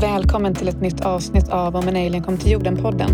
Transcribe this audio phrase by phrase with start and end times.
[0.00, 3.10] Välkommen till ett nytt avsnitt av Om en alien kom till jorden-podden.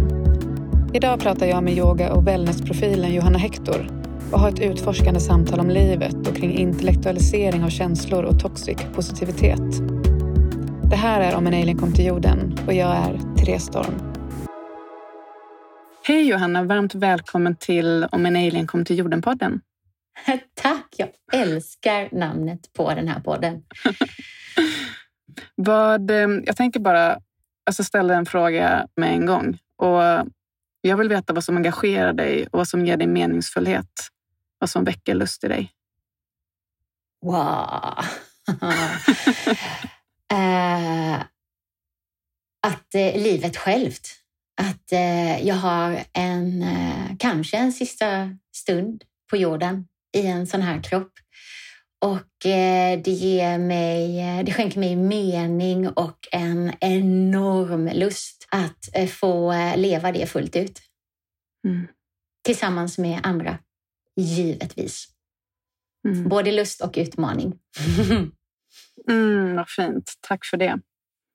[0.94, 3.88] Idag pratar jag med yoga och wellnessprofilen Johanna Hector
[4.32, 9.80] och har ett utforskande samtal om livet och kring intellektualisering av känslor och toxic positivitet.
[10.90, 14.14] Det här är Om en alien kom till jorden och jag är Therese Storm.
[16.04, 19.60] Hej Johanna, varmt välkommen till Om en alien kom till jorden-podden.
[20.54, 20.94] Tack!
[20.96, 23.62] Jag älskar namnet på den här podden.
[25.54, 27.18] Vad, eh, jag tänker bara
[27.66, 29.58] alltså ställa en fråga med en gång.
[29.76, 30.02] Och
[30.80, 33.90] jag vill veta vad som engagerar dig och vad som ger dig meningsfullhet.
[34.58, 35.72] Vad som väcker lust i dig.
[37.22, 38.04] Wow!
[40.32, 41.20] uh,
[42.66, 44.08] att uh, livet självt.
[44.60, 46.64] Att uh, jag har en,
[47.18, 51.12] kanske en sista stund på jorden i en sån här kropp.
[52.04, 58.88] Och eh, det ger mig, eh, det skänker mig mening och en enorm lust att
[58.96, 60.80] eh, få leva det fullt ut.
[61.66, 61.86] Mm.
[62.44, 63.58] Tillsammans med andra,
[64.16, 65.06] givetvis.
[66.08, 66.28] Mm.
[66.28, 67.58] Både lust och utmaning.
[69.08, 70.14] mm, vad fint.
[70.20, 70.80] Tack för det.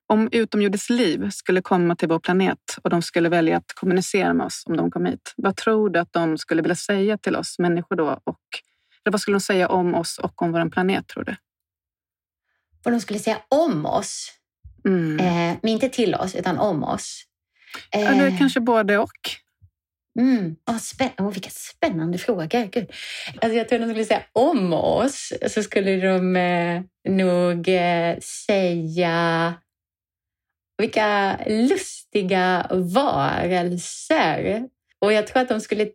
[0.07, 4.45] Om utomjordiskt liv skulle komma till vår planet och de skulle välja att kommunicera med
[4.45, 7.59] oss om de kom hit, vad tror du att de skulle vilja säga till oss
[7.59, 8.39] människor då och
[9.05, 11.35] eller vad skulle de säga om oss och om vår planet tror du?
[12.83, 14.31] Vad de skulle säga om oss?
[14.85, 15.19] Mm.
[15.19, 17.23] Eh, men inte till oss, utan om oss.
[17.91, 19.29] Eh, Eller kanske både och.
[20.19, 20.55] Mm.
[20.67, 22.45] Oh, spä oh, vilka spännande frågor.
[22.45, 22.91] Gud.
[23.41, 28.19] Alltså jag tror att de skulle säga om oss, så skulle de eh, nog eh,
[28.19, 29.53] säga
[30.77, 34.67] vilka lustiga varelser.
[34.99, 35.87] Och jag tror att de skulle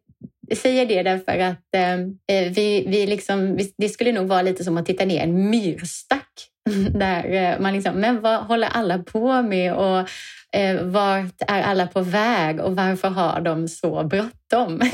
[0.55, 1.92] säger det därför att eh,
[2.36, 6.28] eh, vi, vi liksom, det skulle nog vara lite som att titta ner en myrstack.
[6.91, 10.09] Där eh, man liksom, men vad håller alla på med och
[10.56, 14.81] eh, vart är alla på väg och varför har de så bråttom?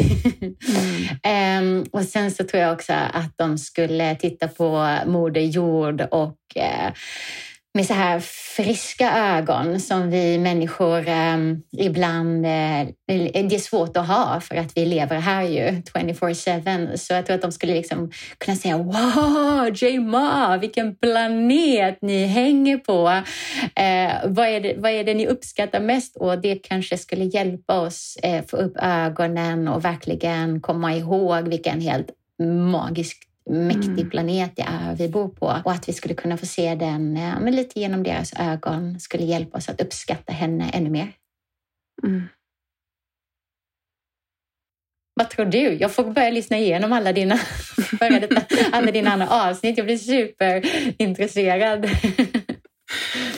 [1.24, 1.82] Mm.
[1.82, 6.36] eh, och sen så tror jag också att de skulle titta på Moder Jord och
[6.54, 6.92] eh,
[7.74, 8.20] med så här
[8.56, 12.46] friska ögon som vi människor um, ibland...
[12.46, 16.96] Uh, det är svårt att ha för att vi lever här ju 24-7.
[16.96, 22.76] Så jag tror att de skulle liksom kunna säga Wow, J-Ma, vilken planet ni hänger
[22.76, 23.06] på!
[23.06, 26.16] Uh, vad, är det, vad är det ni uppskattar mest?
[26.16, 31.80] Och det kanske skulle hjälpa oss uh, få upp ögonen och verkligen komma ihåg vilken
[31.80, 32.10] helt
[32.42, 34.10] magisk mäktig mm.
[34.10, 37.56] planet det är vi bor på och att vi skulle kunna få se den men
[37.56, 41.12] lite genom deras ögon skulle hjälpa oss att uppskatta henne ännu mer.
[42.02, 42.22] Mm.
[45.14, 45.58] Vad tror du?
[45.58, 47.38] Jag får börja lyssna igenom alla dina,
[48.72, 49.76] alla dina andra avsnitt.
[49.76, 51.86] Jag blir superintresserad.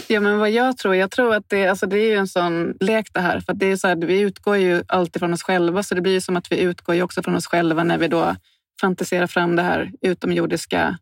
[0.08, 3.06] Ja, men vad jag tror, jag tror att det, alltså det är en sån lek
[3.12, 3.40] det här.
[3.40, 6.12] För det är så här, vi utgår ju alltid från oss själva, så det blir
[6.12, 8.36] ju som att vi utgår ju också från oss själva när vi då
[8.80, 10.98] fantisera fram det här utomjordiska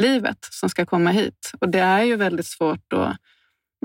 [0.00, 1.52] livet som ska komma hit.
[1.60, 3.16] Och det är ju väldigt svårt att,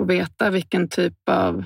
[0.02, 1.66] att veta vilken typ av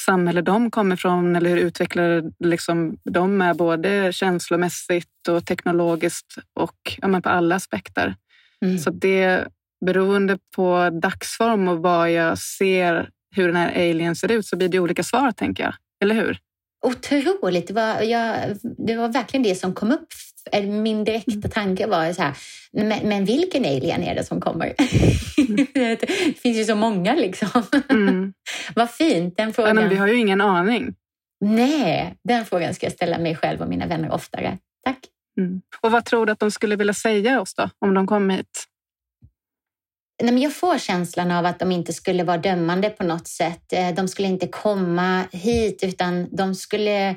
[0.00, 6.98] samhälle de kommer ifrån eller hur utvecklade liksom, de är både känslomässigt och teknologiskt och
[7.02, 8.16] ja, på alla aspekter.
[8.64, 8.78] Mm.
[8.78, 9.48] Så det
[9.86, 14.68] beroende på dagsform och vad jag ser hur den här alien ser ut så blir
[14.68, 15.74] det olika svar, tänker jag.
[16.02, 16.38] Eller hur?
[16.86, 17.68] Otroligt!
[17.68, 20.08] Det var, jag, det var verkligen det som kom upp
[20.62, 21.50] min direkta mm.
[21.50, 22.36] tanke var så här,
[22.72, 24.74] men, men vilken alien är det som kommer?
[25.38, 25.66] Mm.
[25.74, 26.06] det
[26.42, 27.62] finns ju så många liksom.
[27.88, 28.32] Mm.
[28.74, 29.76] Vad fint, den frågan.
[29.76, 30.94] men vi har ju ingen aning.
[31.40, 34.58] Nej, den frågan ska jag ställa mig själv och mina vänner oftare.
[34.84, 34.98] Tack.
[35.38, 35.60] Mm.
[35.80, 38.66] Och vad tror du att de skulle vilja säga oss då, om de kom hit?
[40.22, 43.72] Nej, men jag får känslan av att de inte skulle vara dömande på något sätt.
[43.72, 47.16] Eh, de skulle inte komma hit utan de skulle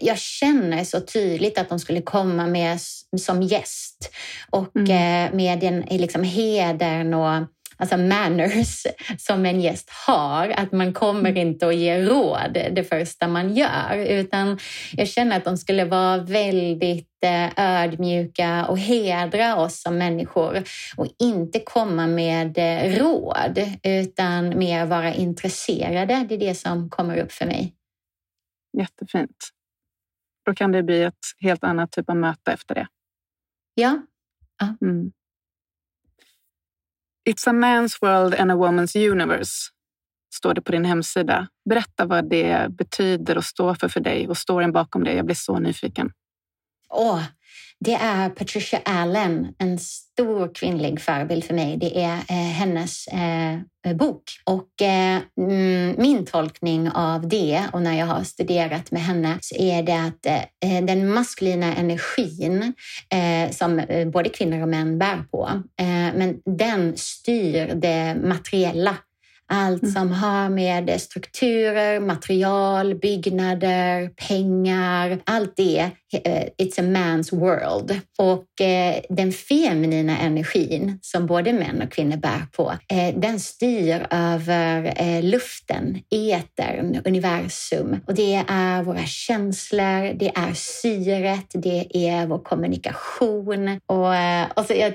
[0.00, 2.78] jag känner så tydligt att de skulle komma med
[3.18, 4.14] som gäst
[4.50, 4.90] och mm.
[4.90, 7.46] Eh, med den liksom hedern och
[7.76, 8.86] alltså manners
[9.18, 10.48] som en gäst har.
[10.48, 11.48] Att man kommer mm.
[11.48, 14.58] inte och ger råd det första man gör, utan
[14.92, 20.62] jag känner att de skulle vara väldigt eh, ödmjuka och hedra oss som människor
[20.96, 26.26] och inte komma med eh, råd utan mer vara intresserade.
[26.28, 27.72] Det är det som kommer upp för mig.
[28.78, 29.55] Jättefint.
[30.46, 32.86] Då kan det bli ett helt annat typ av möte efter det.
[33.74, 34.02] Ja.
[34.58, 34.76] ja.
[34.80, 35.12] Mm.
[37.28, 39.70] It's a man's world and a woman's universe,
[40.34, 41.48] står det på din hemsida.
[41.70, 45.14] Berätta vad det betyder och står för för dig och storyn bakom det.
[45.14, 46.12] Jag blir så nyfiken.
[46.88, 47.22] Åh,
[47.84, 51.76] det är Patricia Allen, en stor kvinnlig förebild för mig.
[51.76, 54.22] Det är eh, hennes eh, bok.
[54.44, 59.56] Och eh, mm, min tolkning av det och när jag har studerat med henne så
[59.56, 60.26] är det att
[60.64, 62.74] eh, den maskulina energin
[63.10, 65.62] eh, som eh, både kvinnor och män bär på,
[66.14, 68.96] men den styr det materiella
[69.48, 69.94] allt mm.
[69.94, 75.90] som har med strukturer, material, byggnader, pengar, allt det.
[76.12, 78.00] Eh, it's a man's world.
[78.18, 84.06] Och eh, den feminina energin som både män och kvinnor bär på, eh, den styr
[84.10, 88.00] över luften, etern, universum.
[88.06, 93.80] Och det är våra känslor, det är syret, det är vår kommunikation.
[93.86, 94.08] Och,
[94.54, 94.94] och så jag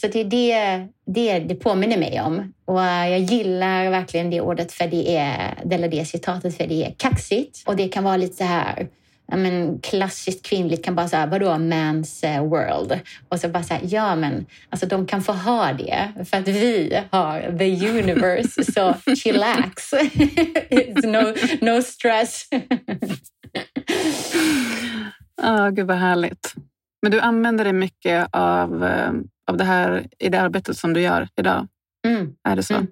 [0.00, 2.52] så det är det, det det påminner mig om.
[2.64, 6.94] Och jag gillar verkligen det ordet, för det är, eller det citatet, för det är
[6.98, 7.62] kaxigt.
[7.66, 8.88] Och det kan vara lite så här,
[9.32, 13.00] ja, men klassiskt kvinnligt kan bara säga, vadå man's eh, world?
[13.28, 17.00] Och så bara säga, ja men alltså de kan få ha det för att vi
[17.10, 19.92] har the universe, så chillax.
[20.70, 21.34] It's no,
[21.66, 22.48] no stress.
[25.42, 26.54] Ja, oh, gud vad härligt.
[27.02, 29.12] Men du använder dig mycket av eh,
[29.46, 31.68] av det här i det arbetet som du gör idag?
[32.06, 32.34] Mm.
[32.48, 32.74] Är det så?
[32.74, 32.86] Mm.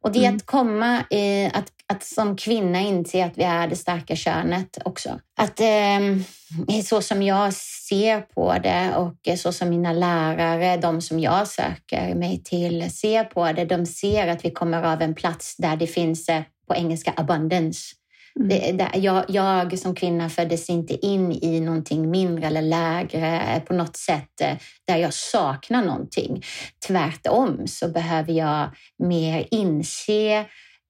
[0.00, 0.36] Och det mm.
[0.36, 5.20] att komma i, att, att som kvinna inse att vi är det starka könet också.
[5.36, 7.52] Att eh, så som jag
[7.88, 13.24] ser på det och så som mina lärare, de som jag söker mig till, ser
[13.24, 13.64] på det.
[13.64, 17.94] De ser att vi kommer av en plats där det finns eh, på engelska abundance.
[18.36, 18.48] Mm.
[18.48, 23.74] Det, det, jag, jag, som kvinna föddes inte in i någonting mindre eller lägre på
[23.74, 24.56] något sätt eh,
[24.86, 26.42] där jag saknar någonting.
[26.86, 30.38] Tvärtom så behöver jag mer inse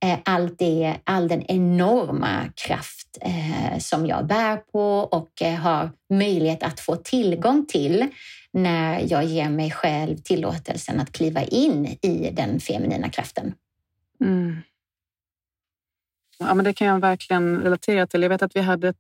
[0.05, 5.91] eh, allt det, all den enorma kraft eh, som jag bär på och eh, har
[6.15, 8.07] möjlighet att få tillgång till
[8.53, 13.55] när jag ger mig själv tillåtelsen att kliva in i den feminina kraften.
[14.25, 14.57] Mm.
[16.39, 18.23] Ja, men det kan jag verkligen relatera till.
[18.23, 18.97] Jag vet att vi hade ett,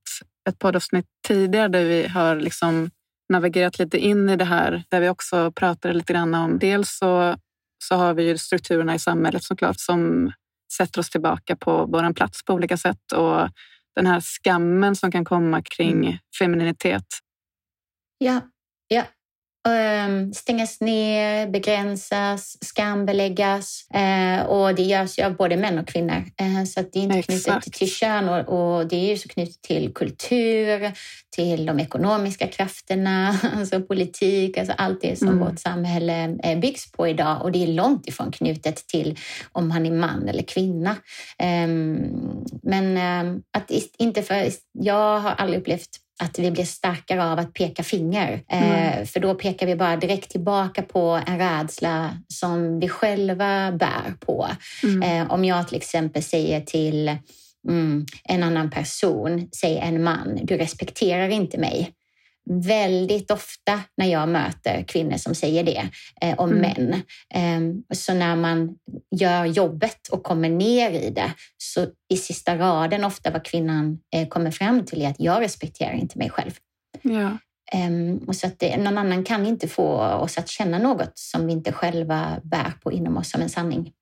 [0.48, 2.90] ett poddavsnitt tidigare där vi har liksom
[3.32, 7.36] navigerat lite in i det här, där vi också pratade lite grann om dels så,
[7.84, 10.32] så har vi ju strukturerna i samhället såklart som
[10.76, 13.48] sätter oss tillbaka på vår plats på olika sätt och
[13.94, 16.18] den här skammen som kan komma kring mm.
[16.38, 17.06] femininitet.
[18.18, 18.40] Ja,
[20.34, 23.86] stängas ner, begränsas, skambeläggas.
[23.94, 26.24] Eh, och det görs ju av både män och kvinnor.
[26.40, 27.44] Eh, så det är inte Exakt.
[27.44, 30.92] knutet till kön och, det är ju så knutet till kultur,
[31.30, 35.40] till de ekonomiska krafterna, alltså politik, alltså allt det som mm.
[35.40, 37.42] vårt samhälle eh, byggs på idag.
[37.42, 39.18] Och det är långt ifrån knutet till
[39.52, 40.96] om man är man eller kvinna.
[41.38, 41.98] Ehm,
[42.62, 44.48] men ehm, att inte för...
[44.72, 48.42] Jag har aldrig upplevt att vi blir starkare av att peka finger.
[48.48, 49.06] Eh, mm.
[49.06, 54.48] för då pekar vi bara direkt tillbaka på en rädsla som vi själva bär på.
[54.82, 55.02] Mm.
[55.02, 57.16] Eh, om jag till exempel säger till
[57.68, 61.92] mm, en annan person, säg en man, du respekterar inte mig
[62.50, 65.88] väldigt ofta när jag möter kvinnor som säger det
[66.20, 66.60] eh, om mm.
[66.60, 67.02] män.
[67.34, 68.74] Eh, så när man
[69.16, 74.28] gör jobbet och kommer ner i det så i sista raden ofta vad kvinnan eh,
[74.28, 76.52] kommer fram till är att jag respekterar inte mig själv.
[77.02, 77.38] Ja.
[77.74, 81.46] Um, och så att det, någon annan kan inte få oss att känna något som
[81.46, 83.92] vi inte själva bär på inom oss som en sanning.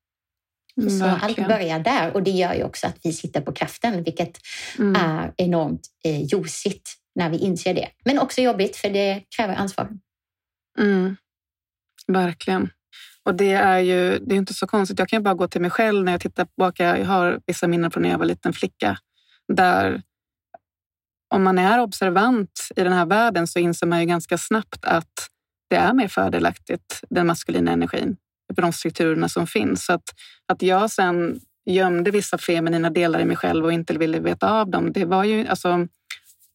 [0.77, 4.03] Mm, så allt börjar där och det gör ju också att vi sitter på kraften,
[4.03, 4.39] vilket
[4.79, 5.03] mm.
[5.03, 7.89] är enormt eh, ljusigt när vi inser det.
[8.05, 9.89] Men också jobbigt för det kräver ansvar.
[10.79, 11.17] Mm,
[12.07, 12.71] verkligen.
[13.25, 14.99] Och det är ju det är inte så konstigt.
[14.99, 16.99] Jag kan bara gå till mig själv när jag tittar tillbaka.
[16.99, 18.99] Jag har vissa minnen från när jag var liten flicka.
[19.53, 20.03] Där
[21.35, 25.29] om man är observant i den här världen så inser man ju ganska snabbt att
[25.71, 28.17] det är mer fördelaktigt, den maskulina energin,
[28.55, 29.85] för de strukturerna som finns.
[29.85, 30.05] Så att,
[30.47, 34.71] att jag sen gömde vissa feminina delar i mig själv och inte ville veta av
[34.71, 35.87] dem, det var ju alltså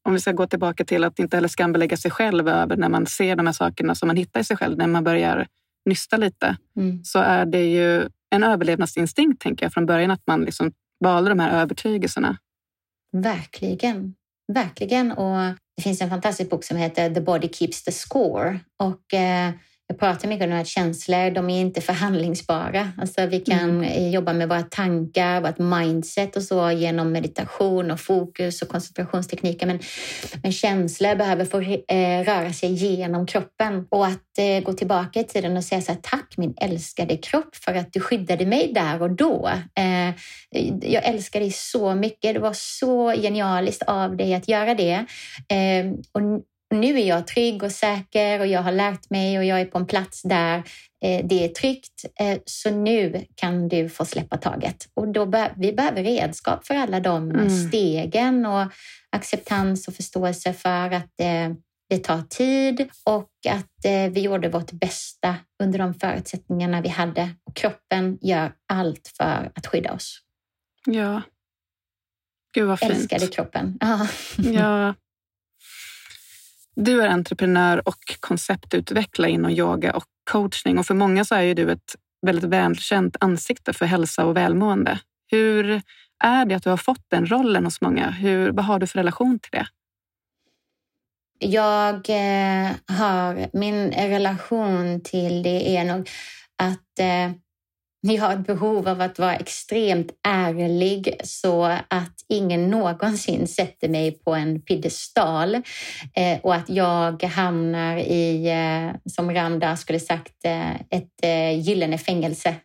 [0.06, 3.06] om vi ska gå tillbaka till att inte heller skambelägga sig själv över när man
[3.06, 5.48] ser de här sakerna som man hittar i sig själv, när man börjar
[5.86, 7.04] nysta lite, mm.
[7.04, 11.40] så är det ju en överlevnadsinstinkt, tänker jag, från början att man liksom valde de
[11.40, 12.38] här övertygelserna.
[13.12, 14.16] Verkligen.
[14.54, 15.12] Verkligen.
[15.12, 18.60] Och det finns en fantastisk bok som heter The Body Keeps the Score.
[18.78, 19.52] Och eh,
[19.88, 22.92] jag pratar mycket om att känslor, de är inte förhandlingsbara.
[22.98, 23.84] Alltså vi kan mm.
[23.84, 29.68] Eh, jobba med våra tankar, vårt mindset och så genom meditation och fokus och koncentrationstekniker.
[29.68, 29.80] Men,
[30.44, 33.88] men känslor behöver få eh, röra sig genom kroppen.
[33.90, 37.56] Och att eh, gå tillbaka i tiden och säga så här, tack min älskade kropp
[37.56, 39.50] för att du skyddade mig där och då.
[39.76, 40.16] Eh,
[40.82, 42.34] jag älskar dig så mycket.
[42.34, 45.06] Det var så genialiskt av dig att göra det.
[46.12, 46.22] Och
[46.76, 49.78] nu är jag trygg och säker och jag har lärt mig och jag är på
[49.78, 50.58] en plats där
[51.06, 52.06] eh, det är tryggt.
[52.20, 54.88] Eh, så nu kan du få släppa taget.
[54.94, 57.50] Och då be vi behöver redskap för alla de mm.
[57.50, 58.72] stegen och
[59.10, 61.54] acceptans och förståelse för att eh,
[61.90, 67.30] det tar tid och att vi gjorde vårt bästa under de förutsättningarna vi hade.
[67.44, 70.22] Och kroppen gör allt för att skydda oss.
[70.86, 71.22] Ja.
[72.56, 72.92] Gud vad fint.
[72.92, 73.78] Älskade kroppen.
[73.82, 74.08] Ja.
[74.38, 74.94] ja.
[76.76, 81.54] Du är entreprenör och konceptutvecklare inom yoga och coachning och för många så är ju
[81.54, 85.00] du ett väldigt välkänt ansikte för hälsa och välmående.
[85.28, 85.82] Hur
[86.24, 88.10] är det att du har fått den rollen hos många?
[88.10, 89.68] Hur, vad har du för relation till det?
[91.40, 96.10] Jag eh, har min relation till det är nog
[96.58, 97.32] att eh,
[98.14, 104.12] jag har ett behov av att vara extremt ärlig så att ingen någonsin sätter mig
[104.12, 105.56] på en piedestal
[106.16, 111.26] eh, och att jag hamnar i, eh, som Ramda skulle sagt, eh, ett
[111.66, 112.56] gyllene fängelse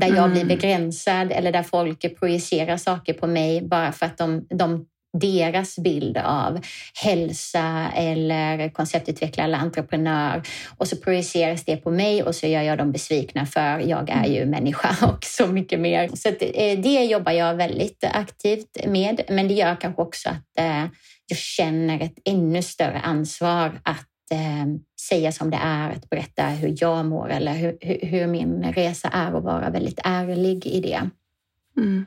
[0.00, 0.32] där jag mm.
[0.32, 5.78] blir begränsad eller där folk projicerar saker på mig bara för att de, de deras
[5.78, 6.60] bild av
[7.04, 10.42] hälsa eller konceptutvecklare eller entreprenör
[10.78, 14.26] och så projiceras det på mig och så gör jag dem besvikna för jag är
[14.26, 16.08] ju människa och så mycket mer.
[16.14, 20.86] Så eh, det jobbar jag väldigt aktivt med, men det gör kanske också att eh,
[21.28, 24.66] jag känner ett ännu större ansvar att eh,
[25.08, 29.34] säga som det är, att berätta hur jag mår eller hur, hur min resa är
[29.34, 31.10] och vara väldigt ärlig i det.
[31.76, 32.06] Mm.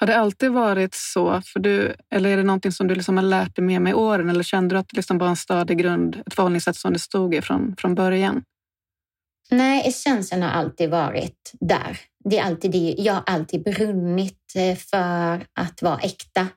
[0.00, 1.42] Har det alltid varit så?
[1.44, 4.30] För du, eller är det någonting som du liksom har lärt dig med med åren?
[4.30, 7.34] Eller kände du att det liksom var en stadig grund, ett förhållningssätt som det stod
[7.34, 8.42] i från, från början?
[9.50, 11.98] Nej, essensen har alltid varit där.
[12.24, 12.94] Det är alltid det.
[12.98, 16.48] Jag har alltid brunnit eh, för att vara äkta.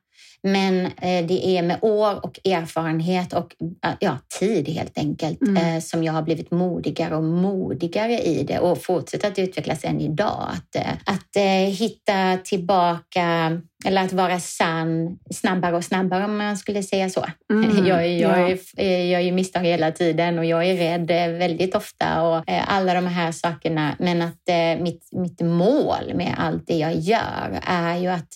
[0.48, 3.56] Men eh, det är med år och erfarenhet och
[4.00, 5.58] ja, tid helt enkelt mm.
[5.58, 10.02] Eh, som jag har blivit modigare och modigare i det och fortsätter att utvecklas än
[10.02, 10.50] idag.
[10.52, 16.84] Att, eh, att hitta tillbaka eller att vara sann snabbare och snabbare om man skulle
[16.84, 17.26] säga så.
[17.52, 18.58] Mm, jag, jag, ja.
[18.84, 23.08] jag gör ju misstag hela tiden och jag är rädd väldigt ofta och alla de
[23.08, 23.96] här sakerna.
[24.00, 28.34] Men att mitt, mitt mål med allt det jag gör är ju att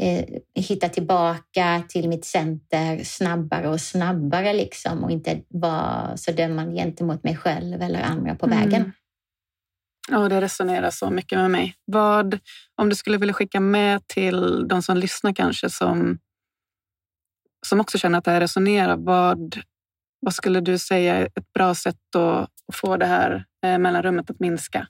[0.00, 6.74] eh, hitta tillbaka till mitt center snabbare och snabbare liksom och inte vara så dömande
[6.74, 8.58] gentemot mig själv eller andra på mm.
[8.58, 8.92] vägen.
[10.10, 11.74] Ja, det resonerar så mycket med mig.
[11.84, 12.38] Vad,
[12.76, 16.18] om du skulle vilja skicka med till de som lyssnar kanske som,
[17.66, 19.60] som också känner att det här resonerar, vad,
[20.20, 24.40] vad skulle du säga är ett bra sätt att, få det här eh, mellanrummet att
[24.40, 24.86] minska?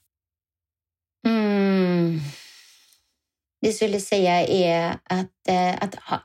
[1.26, 2.20] Mm
[3.60, 6.20] det skulle säga är att, eh, att, ha,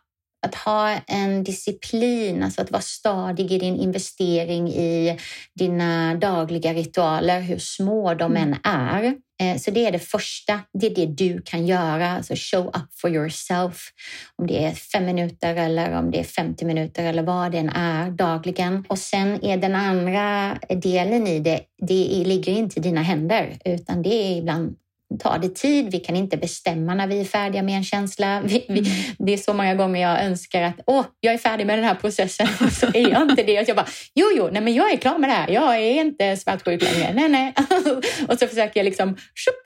[0.45, 5.19] att ha en disciplin, alltså att vara stadig i din investering i
[5.59, 8.43] dina dagliga ritualer, hur små de mm.
[8.43, 9.15] än är.
[9.41, 10.59] Eh, så det är det första.
[10.73, 12.09] Det är det du kan göra.
[12.09, 13.89] Alltså show up for yourself.
[14.35, 17.69] Om det är fem minuter eller om det är 50 minuter eller vad det än
[17.69, 18.85] är dagligen.
[18.87, 24.01] Och sen är den andra delen i det, det ligger inte i dina händer utan
[24.01, 24.75] det är ibland
[25.19, 25.91] tar det tid.
[25.91, 28.41] Vi kan inte bestämma när vi är färdiga med en känsla.
[28.45, 28.91] Vi, vi, mm.
[29.17, 31.95] det är så många gånger jag önskar att Åh, jag är färdig med den här
[31.95, 33.59] processen och så är jag inte det.
[33.59, 35.49] Och jag bara, jo, jo, nej, men jag är klar med det här.
[35.49, 37.13] Jag är inte svartsjuk längre.
[37.13, 37.53] Nej, nej.
[38.27, 39.15] och så försöker jag liksom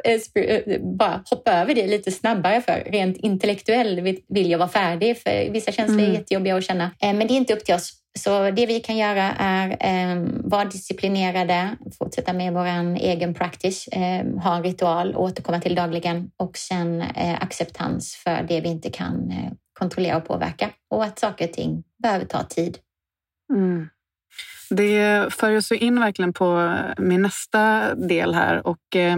[0.06, 5.22] eh, eh, bara hoppa över det lite snabbare för rent intellektuellt vill jag vara färdig
[5.22, 6.16] för vissa känslor är mm.
[6.16, 6.84] jättejobbiga att känna.
[6.84, 10.24] Eh, men det är inte upp till oss så det vi kan göra är eh,
[10.44, 12.66] vara disciplinerade, fortsätta med vår
[12.98, 18.62] egen practice, eh, ha en ritual, återkomma till dagligen och sen eh, acceptans för det
[18.62, 22.78] vi inte kan eh, kontrollera och påverka och att saker och ting behöver ta tid.
[23.54, 23.90] Mm.
[24.70, 29.18] Det för oss in verkligen på eh, min nästa del här och eh,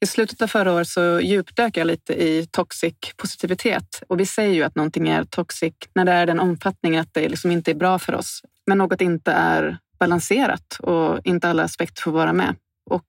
[0.00, 4.54] i slutet av förra året så djupdök jag lite i toxic positivitet och vi säger
[4.54, 7.74] ju att någonting är toxic när det är den omfattningen att det liksom inte är
[7.74, 8.42] bra för oss.
[8.66, 12.56] Men något inte är balanserat och inte alla aspekter får vara med.
[12.90, 13.06] Och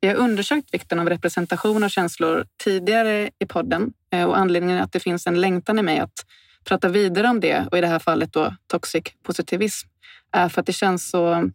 [0.00, 4.82] vi har undersökt vikten av representation av känslor tidigare i podden eh, och anledningen är
[4.82, 6.26] att det finns en längtan i mig att
[6.64, 9.88] prata vidare om det och i det här fallet då toxic positivism
[10.32, 11.50] är för att det känns så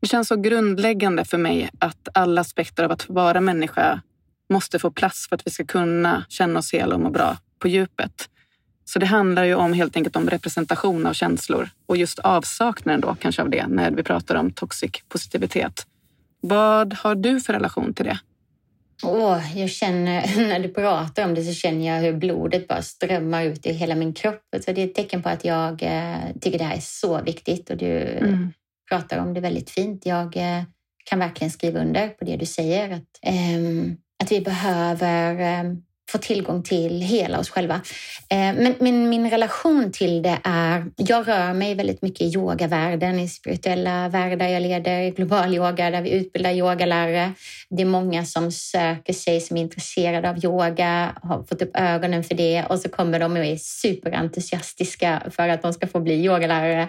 [0.00, 4.02] det känns så grundläggande för mig att alla aspekter av att vara människa
[4.52, 7.68] måste få plats för att vi ska kunna känna oss hela och må bra på
[7.68, 8.28] djupet.
[8.84, 13.16] Så det handlar ju om helt enkelt om representation av känslor och just avsaknaden då
[13.20, 15.86] kanske av det när vi pratar om toxic positivitet.
[16.40, 18.18] Vad har du för relation till det?
[19.04, 23.44] Åh, jag känner, när du pratar om det så känner jag hur blodet bara strömmar
[23.44, 24.42] ut i hela min kropp.
[24.64, 27.70] Så det är ett tecken på att jag eh, tycker det här är så viktigt
[27.70, 28.52] och du mm.
[28.90, 30.06] pratar om det väldigt fint.
[30.06, 30.62] Jag eh,
[31.04, 32.90] kan verkligen skriva under på det du säger.
[32.90, 37.74] Att, eh, att vi behöver ehm, få tillgång till hela oss själva.
[38.30, 43.18] Eh, men, men, min relation till det är, jag rör mig väldigt mycket i yogavärlden,
[43.18, 44.48] i spirituella världar.
[44.48, 47.32] Jag leder global yoga där vi utbildar yogalärare.
[47.70, 52.24] Det är många som söker sig, som är intresserade av yoga, har fått upp ögonen
[52.24, 56.14] för det och så kommer de och är superentusiastiska för att de ska få bli
[56.14, 56.88] yogalärare.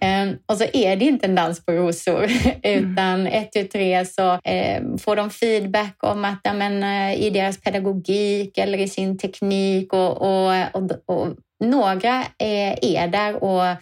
[0.00, 2.30] Ehm, och så är det inte en dans på rosor,
[2.62, 7.60] utan ett, tu, tre så ehm, får de feedback om att men, eh, i deras
[7.60, 9.92] pedagogik musik eller i sin teknik.
[9.92, 13.76] Och, och, och, och några är, är, där och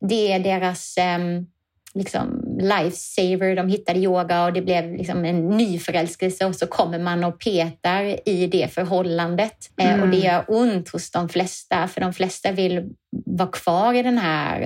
[0.00, 1.46] det är deras um,
[1.94, 3.56] liksom lifesaver.
[3.56, 7.40] De hittade yoga och det blev liksom en ny förälskelse och så kommer man och
[7.40, 9.70] petar i det förhållandet.
[9.76, 10.02] Mm.
[10.02, 10.26] Och det mm.
[10.26, 12.90] gör ont hos de flesta, för de flesta vill
[13.26, 14.60] vara kvar i den här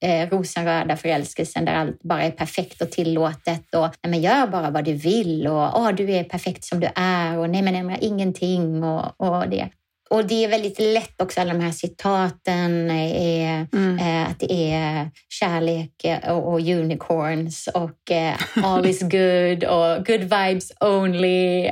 [0.00, 3.74] eh, eh rosenröda förälskelsen där allt bara är perfekt och tillåtet.
[3.74, 6.88] Och nej, men gör bara vad du vill och oh, du är perfekt som du
[6.94, 9.68] är och nej men ändra ingenting och, och det.
[10.10, 13.98] Och det är väldigt lätt också, alla de här citaten, är, mm.
[13.98, 15.92] eh, att det är kärlek
[16.28, 18.34] och, och unicorns och eh,
[18.64, 21.68] all is good och good vibes only.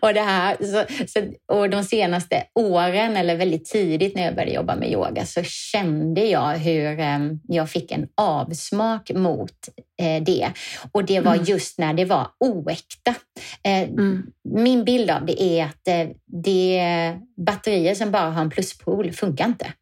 [0.00, 0.56] och det här.
[0.60, 1.20] Så, så,
[1.56, 6.24] och de senaste åren, eller väldigt tidigt när jag började jobba med yoga, så kände
[6.24, 9.68] jag hur eh, jag fick en avsmak mot
[10.02, 10.50] eh, det.
[10.92, 11.44] Och det var mm.
[11.44, 13.14] just när det var oäkta.
[13.64, 14.22] Eh, mm.
[14.62, 16.82] Min bild av det är att eh, det
[17.46, 19.72] batterier som bara har en pluspol funkar inte.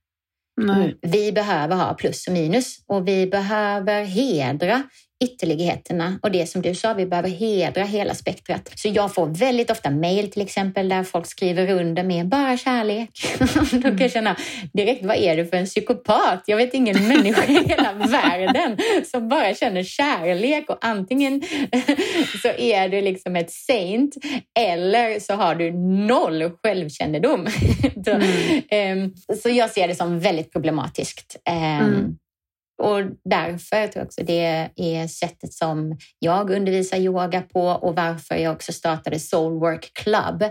[0.61, 0.99] Nej.
[1.03, 4.83] Vi behöver ha plus och minus och vi behöver hedra
[5.25, 8.73] ytterligheterna och det som du sa, vi behöver hedra hela spektrat.
[8.75, 13.11] Så jag får väldigt ofta mejl till exempel där folk skriver under med bara kärlek.
[13.73, 14.37] Då kan jag känna
[14.73, 16.43] direkt, vad är du för en psykopat?
[16.47, 18.79] Jag vet ingen människa i hela världen
[19.11, 21.43] som bara känner kärlek och antingen
[22.43, 24.17] så är du liksom ett saint
[24.59, 25.73] eller så har du
[26.07, 27.47] noll självkännedom.
[28.71, 29.13] Mm.
[29.43, 31.37] så jag ser det som väldigt problematiskt.
[31.45, 32.17] Mm.
[32.79, 38.35] Och därför tror jag också det är sättet som jag undervisar yoga på och varför
[38.35, 40.45] jag också startade Soulwork Club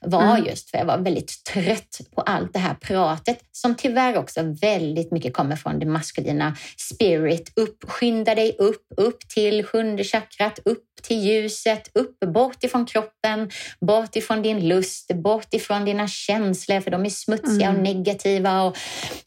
[0.00, 0.46] var mm.
[0.46, 5.12] just för jag var väldigt trött på allt det här pratet som tyvärr också väldigt
[5.12, 7.52] mycket kommer från det maskulina spirit.
[7.56, 13.50] Upp, skynda dig upp, upp till sjunde chakrat, upp till ljuset, upp, bort ifrån kroppen,
[13.80, 17.76] bort ifrån din lust, bort ifrån dina känslor för de är smutsiga mm.
[17.76, 18.62] och negativa.
[18.62, 18.76] Och,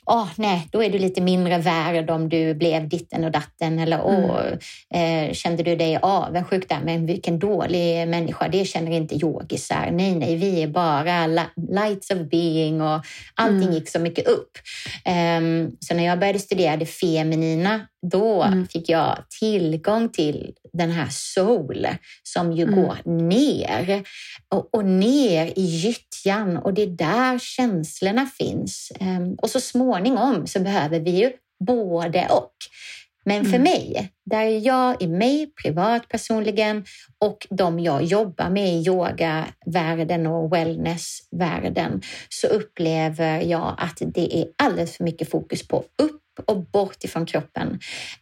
[0.06, 4.10] åh, nej, då är du lite mindre värd om du blev ditten och datten eller
[4.10, 4.60] mm.
[4.94, 6.80] eh, kände du dig avundsjuk där?
[6.84, 9.90] Men vilken dålig människa, det känner inte yogisar.
[9.92, 11.28] Nej, nej, vi är bara
[11.72, 13.02] lights of being och
[13.36, 13.74] allting mm.
[13.74, 14.52] gick så mycket upp.
[15.06, 18.68] Um, så när jag började studera det feminina, då mm.
[18.68, 21.65] fick jag tillgång till den här soul
[22.24, 22.76] som ju mm.
[22.76, 24.04] går ner
[24.50, 28.92] och, och, ner i gyttjan och det är där känslorna finns.
[29.00, 31.32] Um, och så småningom så behöver vi ju
[31.66, 32.54] både och.
[33.26, 33.64] Men för mm.
[33.64, 36.86] mig, där jag är mig privat personligen
[37.20, 44.48] och de jag jobbar med i yogavärlden och wellnessvärlden så upplever jag att det är
[44.58, 47.80] alldeles för mycket fokus på upp och bort ifrån kroppen.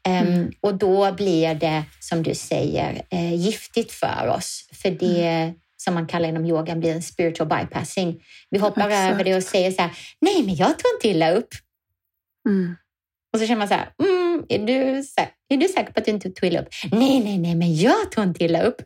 [0.08, 0.52] Ehm, mm.
[0.60, 4.70] Och då blir det, som du säger, uh, giftigt för oss.
[4.72, 5.54] För det mm.
[5.78, 8.24] som man kallar inom yogan blir en spiritual bypassing.
[8.50, 9.14] Vi hoppar Exakt.
[9.14, 11.50] över det och säger så här, nej men jag tar inte illa upp.
[12.50, 12.76] Mm.
[13.34, 14.74] Och så känner man så här, mm, är, du,
[15.50, 16.70] är du säker på att du inte tog illa upp?
[16.92, 18.82] Nej, nej, nej, men jag tog inte illa upp.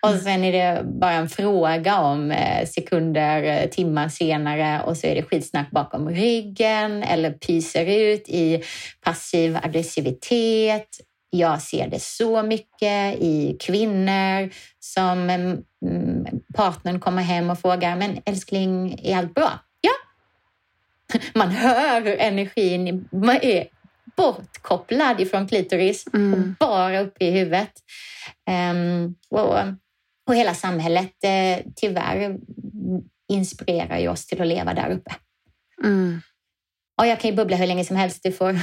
[0.00, 0.20] Och mm.
[0.20, 5.14] sen är det bara en fråga om eh, sekunder, eh, timmar senare och så är
[5.14, 8.62] det skitsnack bakom ryggen eller pyser ut i
[9.00, 10.88] passiv aggressivitet.
[11.30, 15.64] Jag ser det så mycket i kvinnor som mm,
[16.54, 19.50] partnern kommer hem och frågar, men älskling, är allt bra?
[19.80, 19.92] Ja.
[21.34, 23.08] Man hör hur energin
[23.42, 23.66] är
[24.16, 26.32] bortkopplad ifrån klitoris mm.
[26.32, 27.72] och bara uppe i huvudet.
[28.70, 29.58] Um, och,
[30.28, 32.36] och hela samhället eh, tyvärr
[33.28, 35.14] inspirerar ju oss till att leva där uppe.
[35.84, 36.20] Mm.
[37.00, 38.22] Och jag kan ju bubbla hur länge som helst.
[38.22, 38.58] Du får...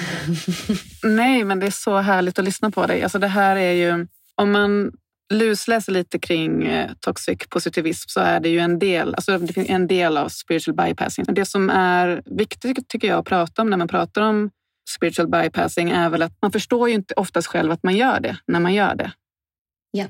[1.08, 3.04] Nej, men det är så härligt att lyssna på dig.
[3.04, 4.92] Alltså det här är ju, om man
[5.34, 10.18] lusläser lite kring eh, toxic positivism så är det ju en del, alltså en del
[10.18, 11.26] av spiritual bypassing.
[11.28, 14.52] Det som är viktigt tycker jag att prata om när man pratar om
[14.90, 18.38] spiritual bypassing är väl att man förstår ju inte oftast själv att man gör det
[18.48, 19.12] när man gör det.
[19.92, 20.06] Ja.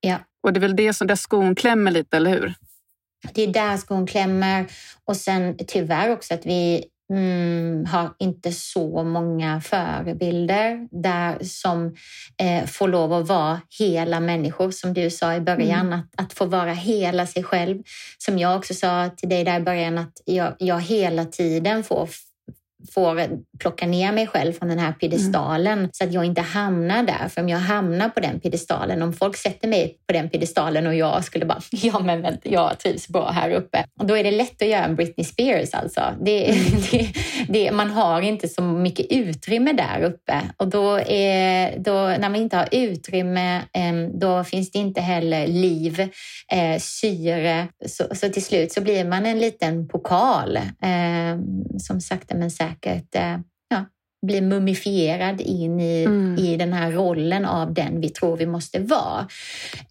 [0.00, 0.18] ja.
[0.46, 2.54] Och det är väl det som där skon klämmer lite, eller hur?
[3.32, 4.66] Det är där skon klämmer.
[5.04, 11.96] Och sen tyvärr också att vi mm, har inte så många förebilder där som
[12.42, 15.86] eh, får lov att vara hela människor, som du sa i början.
[15.86, 15.98] Mm.
[15.98, 17.82] Att, att få vara hela sig själv.
[18.18, 22.08] Som jag också sa till dig där i början, att jag, jag hela tiden får
[22.94, 25.90] får plocka ner mig själv från den här piedestalen mm.
[25.92, 27.28] så att jag inte hamnar där.
[27.28, 30.94] För om jag hamnar på den piedestalen, om folk sätter mig på den piedestalen och
[30.94, 33.84] jag skulle bara, ja men vänta, jag trivs bra här uppe.
[34.00, 36.00] Och då är det lätt att göra en Britney Spears alltså.
[36.20, 36.80] Det, mm.
[36.90, 37.12] det,
[37.48, 42.36] det, man har inte så mycket utrymme där uppe och då, är, då när man
[42.36, 43.62] inte har utrymme,
[44.14, 46.00] då finns det inte heller liv,
[46.52, 47.68] eh, syre.
[47.86, 50.58] Så, så till slut så blir man en liten pokal
[51.78, 53.84] som sakta men säkert säkert eh, ja,
[54.26, 56.38] blir mumifierad in i, mm.
[56.38, 59.28] i den här rollen av den vi tror vi måste vara.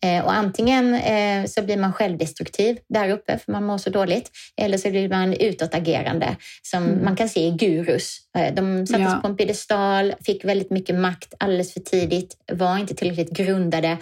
[0.02, 4.32] Eh, och antingen eh, så blir man självdestruktiv där uppe för man mår så dåligt
[4.62, 7.04] eller så blir man utåtagerande som mm.
[7.04, 8.18] man kan se i gurus.
[8.38, 9.20] Eh, de sattes ja.
[9.22, 13.98] på en piedestal, fick väldigt mycket makt alldeles för tidigt, var inte tillräckligt grundade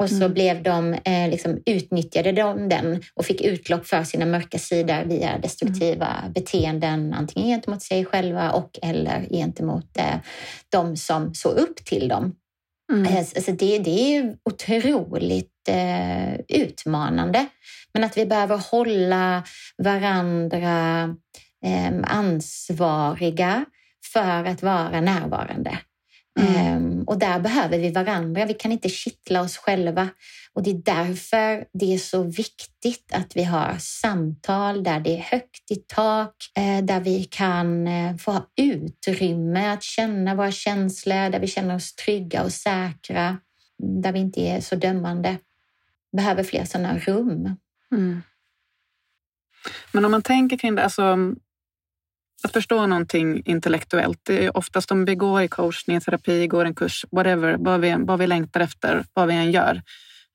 [0.00, 0.32] och så mm.
[0.34, 5.38] blev de, eh, liksom, utnyttjade de den och fick utlopp för sina mörka sidor via
[5.38, 6.32] destruktiva mm.
[6.32, 10.16] beteenden, antingen gentemot sig själva och eller gentemot eh,
[10.68, 12.34] de som såg upp till dem.
[12.92, 13.06] Mm.
[13.06, 17.46] Eh, alltså det, det är otroligt eh, utmanande.
[17.94, 19.44] Men att vi behöver hålla
[19.78, 21.02] varandra
[21.66, 23.64] eh, ansvariga
[24.12, 25.78] för att vara närvarande.
[26.38, 26.76] Mm.
[26.76, 28.46] Um, och där behöver vi varandra.
[28.46, 30.08] Vi kan inte kittla oss själva.
[30.52, 35.22] Och det är därför det är så viktigt att vi har samtal där det är
[35.22, 41.30] högt i tak, eh, där vi kan eh, få ha utrymme att känna våra känslor,
[41.30, 43.38] där vi känner oss trygga och säkra,
[43.78, 45.36] där vi inte är så dömande.
[46.16, 47.56] Behöver fler sådana rum.
[47.92, 48.22] Mm.
[49.92, 51.16] Men om man tänker kring det, alltså
[52.44, 54.20] att förstå någonting intellektuellt.
[54.22, 57.96] Det är oftast om vi går i coachning, terapi, går en kurs, whatever, vad vi,
[57.98, 59.82] vad vi längtar efter, vad vi än gör,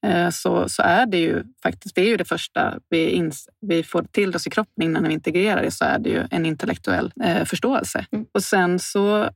[0.06, 3.84] eh, så, så är det ju faktiskt det, är ju det första vi, ins, vi
[3.84, 7.12] får till oss i kroppen innan vi integrerar det, så är det ju en intellektuell
[7.24, 8.06] eh, förståelse.
[8.12, 8.26] Mm.
[8.32, 9.30] Och sen så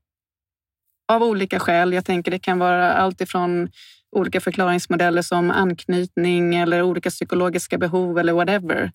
[1.12, 3.70] av olika skäl, jag tänker det kan vara allt ifrån
[4.12, 8.92] olika förklaringsmodeller som anknytning eller olika psykologiska behov eller whatever,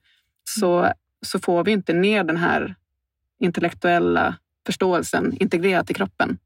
[0.50, 0.92] så,
[1.26, 2.74] så får vi inte ner den här
[3.44, 6.38] intellektuella förståelsen integrerat i kroppen.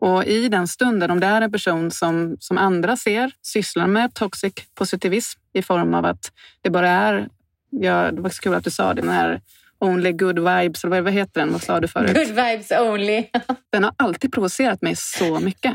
[0.00, 4.14] Och i den stunden, om det är en person som, som andra ser sysslar med
[4.14, 7.28] toxic positivism i form av att det bara är,
[7.70, 9.40] ja, det var så kul att du sa det, den här
[9.80, 11.52] Only good vibes, eller vad heter den?
[11.52, 12.14] Vad sa du förut?
[12.14, 13.24] Good vibes only.
[13.72, 15.74] den har alltid provocerat mig så mycket.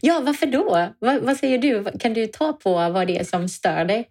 [0.00, 0.88] Ja, varför då?
[0.98, 1.84] Vad, vad, säger du?
[2.00, 4.08] Kan du ta på vad det är som stör dig?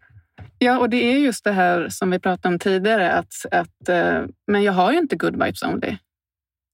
[0.64, 3.12] Ja, och det är just det här som vi pratade om tidigare.
[3.14, 5.98] Att, att, eh, men jag har ju inte good vibes only.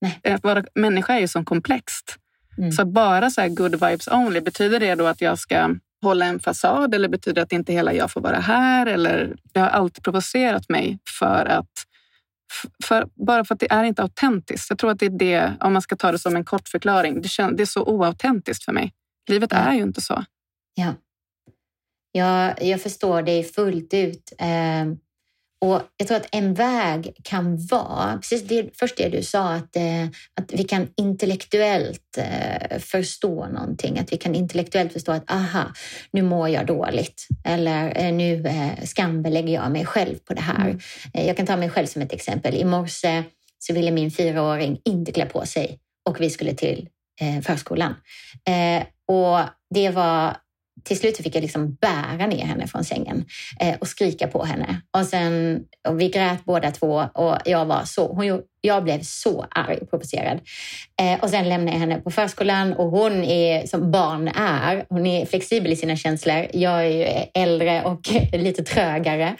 [0.02, 0.22] Nej.
[0.24, 2.18] Att vara människa är ju så komplext.
[2.58, 2.72] Mm.
[2.72, 6.96] Så bara så good vibes only, betyder det då att jag ska hålla en fasad
[6.96, 8.86] eller betyder det att inte hela jag får vara här?
[8.86, 11.70] Eller, det har alltid provocerat mig för att
[12.84, 14.70] för, bara för att det är inte autentiskt.
[14.70, 17.22] Jag tror att det är det, om man ska ta det som en kort förklaring,
[17.22, 18.94] det, känns, det är så oautentiskt för mig.
[19.30, 20.24] Livet är ju inte så.
[20.74, 20.94] Ja.
[22.12, 24.34] Jag, jag förstår dig fullt ut.
[24.40, 24.86] Eh,
[25.62, 29.76] och Jag tror att en väg kan vara, precis det, först det du sa, att,
[29.76, 30.04] eh,
[30.40, 34.00] att vi kan intellektuellt eh, förstå någonting.
[34.00, 35.64] Att vi kan intellektuellt förstå att aha,
[36.12, 37.28] nu mår jag dåligt.
[37.46, 40.66] Eller eh, nu eh, skambelägger jag mig själv på det här.
[40.66, 40.80] Mm.
[41.14, 42.56] Eh, jag kan ta mig själv som ett exempel.
[42.56, 43.24] I morse
[43.60, 46.90] så ville min fyraåring inte klä på sig och vi skulle till
[47.22, 47.96] eh, förskolan.
[49.08, 49.40] Och
[49.74, 50.38] det var
[50.84, 53.26] till slut fick jag liksom bära ner henne från sängen
[53.60, 54.82] eh, och skrika på henne.
[54.98, 59.46] Och sen, och vi grät båda två och jag, var så, hon, jag blev så
[59.50, 60.40] arg och provocerad.
[61.02, 64.86] Eh, och sen lämnade jag henne på förskolan och hon är som barn är.
[64.90, 66.48] Hon är flexibel i sina känslor.
[66.54, 69.36] Jag är äldre och lite trögare.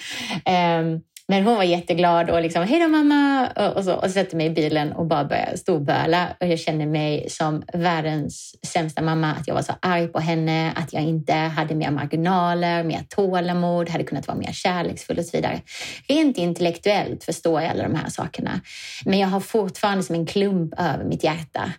[0.46, 3.48] Eh, men hon var jätteglad och liksom, hej då mamma!
[3.76, 6.28] Och så, och så sätter mig i bilen och bara börjar storböla.
[6.40, 9.32] Och jag känner mig som världens sämsta mamma.
[9.34, 13.90] Att jag var så arg på henne, att jag inte hade mer marginaler, mer tålamod,
[13.90, 15.62] hade kunnat vara mer kärleksfull och så vidare.
[16.08, 18.62] Rent intellektuellt förstår jag alla de här sakerna.
[19.06, 21.74] Men jag har fortfarande som en klump över mitt hjärta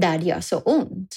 [0.00, 1.16] där det gör så ont.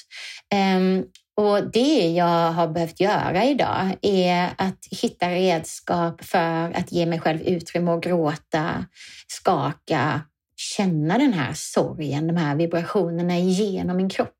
[0.78, 1.06] Um,
[1.40, 7.20] och det jag har behövt göra idag är att hitta redskap för att ge mig
[7.20, 8.86] själv utrymme att gråta,
[9.28, 10.22] skaka,
[10.58, 14.36] känna den här sorgen, de här vibrationerna genom min kropp.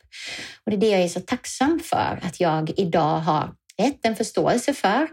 [0.66, 4.16] Och det är det jag är så tacksam för att jag idag har ett, en
[4.16, 5.08] förståelse för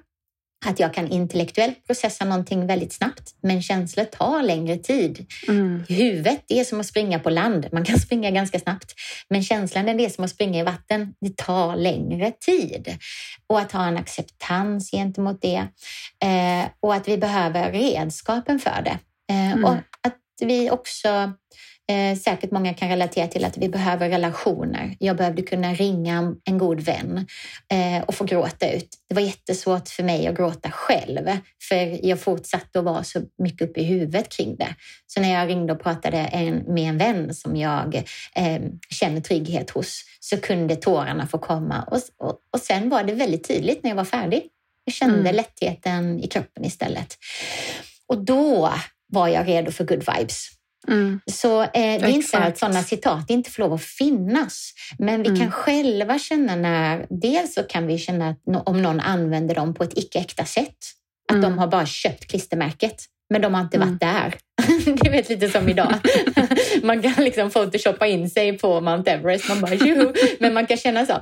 [0.65, 5.27] att jag kan intellektuellt processa någonting väldigt snabbt, men känslor tar längre tid.
[5.49, 5.85] Mm.
[5.89, 7.67] Huvudet det är som att springa på land.
[7.73, 8.95] Man kan springa ganska snabbt,
[9.31, 11.15] men känslan är det som att springa i vatten.
[11.21, 12.99] Det tar längre tid.
[13.47, 15.67] Och att ha en acceptans gentemot det.
[16.25, 18.99] Eh, och att vi behöver redskapen för det.
[19.31, 19.65] Eh, mm.
[19.65, 21.33] Och att vi också
[21.89, 24.97] eh, säkert många kan relatera till att vi behöver relationer.
[24.99, 27.27] Jag behövde kunna ringa en god vän
[27.73, 28.89] eh, och få gråta ut.
[29.09, 31.31] Det var jättesvårt för mig att gråta själv,
[31.69, 34.75] för jag fortsatte att vara så mycket uppe i huvudet kring det.
[35.07, 37.95] Så när jag ringde och pratade en, med en vän som jag
[38.35, 41.83] eh, känner trygghet hos så kunde tårarna få komma.
[41.83, 44.43] Och, och, och sen var det väldigt tydligt när jag var färdig.
[44.85, 45.35] Jag kände mm.
[45.35, 47.19] lättheten i kroppen istället.
[48.07, 48.73] Och då
[49.09, 50.56] var jag redo för good vibes.
[50.89, 51.21] Mm.
[51.27, 54.73] Så eh, det är inte så att sådana citat inte får lov att finnas.
[54.99, 55.41] Men vi mm.
[55.41, 59.85] kan själva känna när, dels så kan vi känna att om någon använder dem på
[59.85, 60.77] ett icke-äkta sätt.
[61.29, 61.51] Att mm.
[61.51, 63.99] de har bara köpt klistermärket, men de har inte varit mm.
[63.99, 64.35] där.
[65.03, 65.95] det är lite som idag.
[66.83, 69.49] man kan liksom photoshoppa in sig på Mount Everest.
[69.49, 70.13] Man bara, Juhu.
[70.41, 71.13] Men man kan känna så,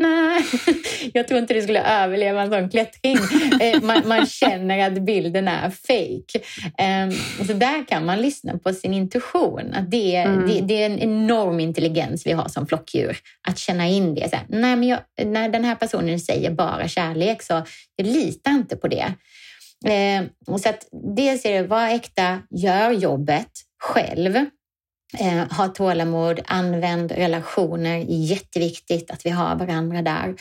[0.00, 0.42] nej,
[1.12, 3.18] jag tror inte det skulle överleva en sån klättring.
[3.60, 6.46] Eh, man, man känner att bilden är fake.
[6.78, 7.12] Ehm,
[7.46, 9.74] så där kan man lyssna på sin intuition.
[9.74, 10.48] Att det, mm.
[10.48, 13.18] det, det, är en enorm intelligens vi har som flockdjur.
[13.48, 14.30] Att känna in det.
[14.30, 17.62] Så här, nej, men jag, när den här personen säger bara kärlek så
[17.96, 19.14] jag litar inte på det.
[19.86, 23.50] Ehm, så att dels är det, var äkta, gör jobbet
[23.80, 24.46] själv.
[25.18, 28.04] Eh, ha tålamod, använd relationer.
[28.08, 30.34] Jätteviktigt att vi har varandra där.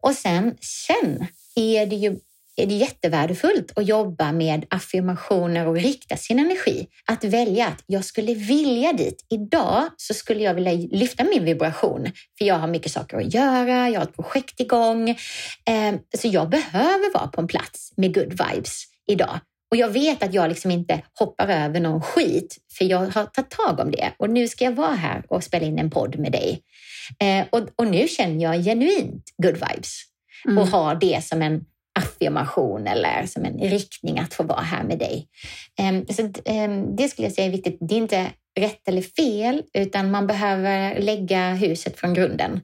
[0.00, 2.16] Och sen, sen är det ju
[2.58, 6.86] är det jättevärdefullt att jobba med affirmationer och rikta sin energi.
[7.06, 9.26] Att välja att jag skulle vilja dit.
[9.30, 12.06] Idag så skulle jag vilja lyfta min vibration
[12.38, 15.08] för jag har mycket saker att göra, jag har ett projekt igång.
[15.10, 19.40] Eh, så jag behöver vara på en plats med good vibes idag.
[19.70, 23.50] Och jag vet att jag liksom inte hoppar över någon skit, för jag har tagit
[23.50, 24.12] tag om det.
[24.16, 26.62] Och nu ska jag vara här och spela in en podd med dig.
[27.20, 30.02] Eh, och, och, nu känner jag genuint good vibes
[30.44, 30.58] mm.
[30.58, 31.64] och har det som en
[31.98, 35.28] affirmation eller som en riktning att få vara här med dig.
[35.78, 37.78] Eh, så eh, Det skulle jag säga är viktigt.
[37.80, 38.26] Det är inte
[38.58, 42.60] rätt eller fel, utan man behöver lägga huset från grunden.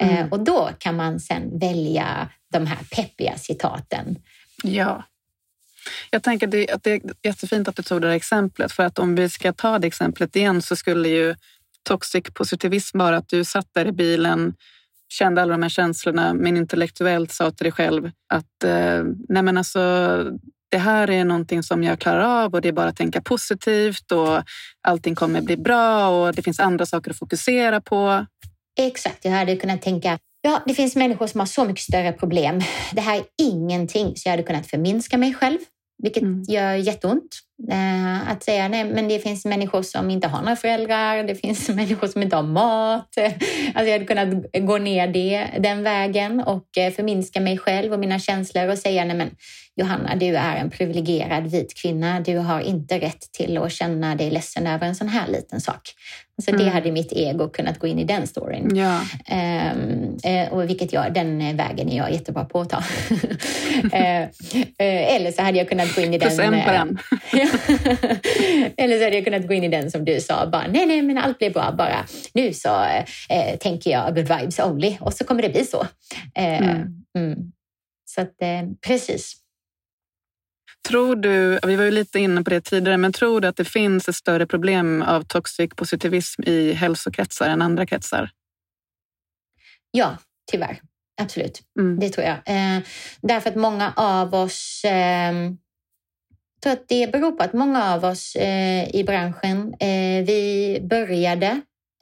[0.00, 0.32] Eh, mm.
[0.32, 4.16] och då kan man sen välja de här peppiga citaten.
[4.62, 5.02] Ja.
[6.10, 8.82] Jag tänker att det, att det är jättefint att du tog det här exemplet för
[8.82, 11.34] att om vi ska ta det exemplet igen så skulle ju
[11.88, 14.54] toxic positivism vara att du satt där i bilen,
[15.12, 19.58] kände alla de här känslorna men intellektuellt sa till dig själv att eh, nej men
[19.58, 19.80] alltså
[20.70, 24.12] det här är någonting som jag klarar av och det är bara att tänka positivt
[24.12, 24.42] och
[24.80, 28.26] allting kommer bli bra och det finns andra saker att fokusera på.
[28.78, 32.60] Exakt, jag hade kunnat tänka Ja, det finns människor som har så mycket större problem.
[32.92, 35.58] Det här är ingenting, så jag hade kunnat förminska mig själv
[36.02, 36.42] vilket mm.
[36.42, 37.40] gör jätteont.
[37.70, 41.68] Eh, att säga nej, men det finns människor som inte har några föräldrar, det finns
[41.68, 43.08] människor som inte har mat.
[43.74, 47.98] Alltså jag hade kunnat gå ner det, den vägen och eh, förminska mig själv och
[47.98, 49.30] mina känslor och säga nej men
[49.76, 52.20] Johanna, du är en privilegierad vit kvinna.
[52.20, 55.94] Du har inte rätt till att känna dig ledsen över en sån här liten sak.
[56.42, 56.64] Så mm.
[56.64, 58.76] det hade mitt ego kunnat gå in i den storyn.
[58.76, 59.00] Ja.
[59.74, 60.18] Um,
[60.50, 62.78] och vilket jag, den vägen är jag jättebra på att ta.
[62.78, 64.28] uh,
[64.78, 66.28] eller så hade jag kunnat gå in i den...
[66.28, 66.98] Plus en på den.
[68.76, 71.02] eller så hade jag kunnat gå in i den som du sa, bara nej, nej,
[71.02, 71.74] men allt blir bra.
[71.78, 75.80] Bara nu så uh, tänker jag good vibes only och så kommer det bli så.
[75.80, 75.88] Uh,
[76.36, 77.04] mm.
[77.18, 77.52] Mm.
[78.04, 78.34] Så att,
[78.86, 79.36] precis.
[80.88, 83.64] Tror du, vi var ju lite inne på det tidigare, men tror du att det
[83.64, 88.30] finns ett större problem av toxic positivism i hälsokretsar än andra kretsar?
[89.90, 90.16] Ja,
[90.50, 90.80] tyvärr.
[91.20, 92.00] Absolut, mm.
[92.00, 92.36] det tror jag.
[92.36, 92.82] Eh,
[93.20, 95.32] därför att många av oss eh,
[96.62, 101.46] tror att det beror på att många av oss eh, i branschen, eh, vi började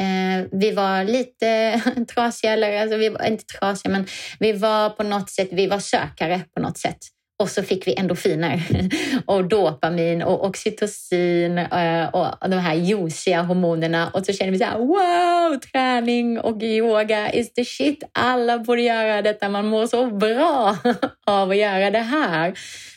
[0.01, 1.81] eh, vi var lite
[2.15, 4.07] trasiga, eller alltså vi var inte trasiga, men
[4.41, 6.99] vi var på något sätt, vi var sökare på något sätt.
[7.41, 8.63] Och så fick vi endorfiner
[9.27, 14.09] och dopamin och oxytocin eh, och de här juiciga hormonerna.
[14.09, 18.03] Och så kände vi så här, wow, träning och yoga is the shit.
[18.13, 19.49] Alla borde göra detta.
[19.49, 20.77] Man mår så bra
[21.27, 22.55] av att göra det här.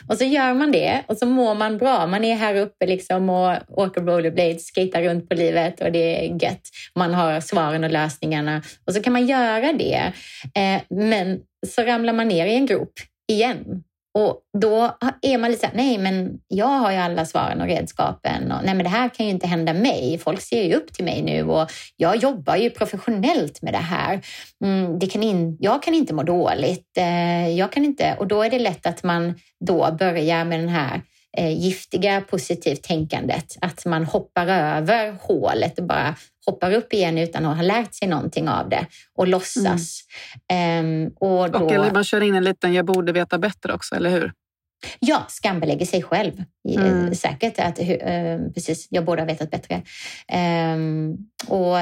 [0.08, 2.08] Och så gör man det och så mår man bra.
[2.08, 6.44] Man är här uppe liksom och åker rollerblades, skater runt på livet och det är
[6.44, 6.62] gött.
[6.96, 10.14] Man har svaren och lösningarna och så kan man göra det.
[10.56, 12.94] Eh, men så ramlar man ner i en grop
[13.28, 17.62] igen och då är man lite så här, nej men jag har ju alla svaren
[17.62, 18.52] och redskapen.
[18.52, 20.20] Och, nej men det här kan ju inte hända mig.
[20.24, 24.22] Folk ser ju upp till mig nu och jag jobbar ju professionellt med det här.
[24.64, 26.98] Mm, det kan in, jag kan inte må dåligt.
[26.98, 30.70] Eh, jag kan inte, och då är det lätt att man då börjar med den
[30.70, 31.02] här eh,
[31.38, 33.58] giftiga positivt tänkandet.
[33.62, 36.16] Att man hoppar över hålet och bara
[36.46, 38.86] hoppar upp igen utan att ha lärt sig någonting av det
[39.18, 40.00] och låtsas.
[40.52, 41.06] Mm.
[41.06, 41.60] Um, och, då...
[41.60, 44.32] och eller man kör in en liten jag borde veta bättre också, eller hur?
[45.00, 46.44] Ja, skambelägger sig själv.
[46.70, 47.16] Mm.
[47.16, 49.82] Säkert att uh, precis, jag borde ha vetat bättre.
[50.74, 51.18] Um,
[51.48, 51.78] och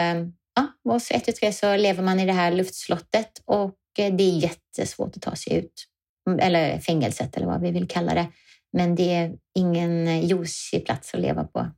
[0.55, 4.39] ja, och så ett tre så lever man i det här luftslottet och det är
[4.39, 5.87] jättesvårt att ta sig ut.
[6.39, 8.27] Eller fängelset eller vad vi vill kalla det.
[8.73, 11.71] Men det är ingen ljusig plats att leva på.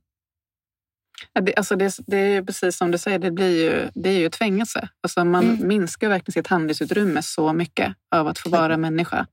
[1.32, 4.18] Ja, det, alltså det, det, är precis som du säger, det, blir ju, det är
[4.18, 4.88] ju ett fängelse.
[5.02, 5.68] Alltså man mm.
[5.68, 9.26] minskar verkligen sitt handlingsutrymme så mycket av att få vara människa.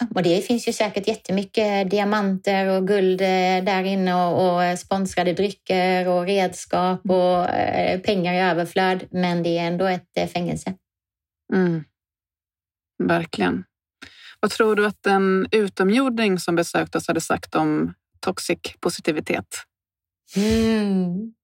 [0.00, 4.78] Ja, och det finns ju säkert jättemycket diamanter och guld eh, där inne och, och
[4.78, 9.04] sponsrade drycker och redskap och eh, pengar i överflöd.
[9.10, 10.74] Men det är ändå ett eh, fängelse.
[11.54, 11.84] Mm.
[13.02, 13.64] Verkligen.
[14.42, 19.46] Vad tror du att en utomjording som besökt oss hade sagt om toxic positivitet?
[20.36, 21.34] Mm.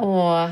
[0.00, 0.50] Åh.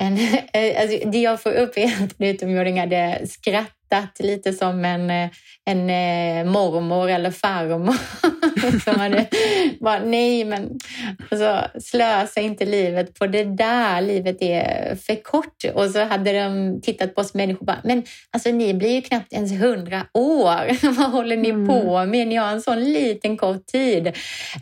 [0.00, 0.18] en,
[0.52, 5.10] eh, alltså, det jag får upp är att en utomjording hade skrattat lite som en,
[5.10, 5.30] eh,
[5.64, 7.94] en eh, mormor eller farmor
[8.84, 9.26] som hade
[9.80, 10.78] bara, nej men
[11.30, 15.64] alltså, slösa inte livet på det där, livet är för kort.
[15.74, 19.02] Och så hade de tittat på oss människor och bara, men alltså ni blir ju
[19.02, 20.92] knappt ens hundra år.
[20.96, 21.68] Vad håller ni mm.
[21.68, 22.28] på med?
[22.28, 24.06] Ni har en sån liten kort tid.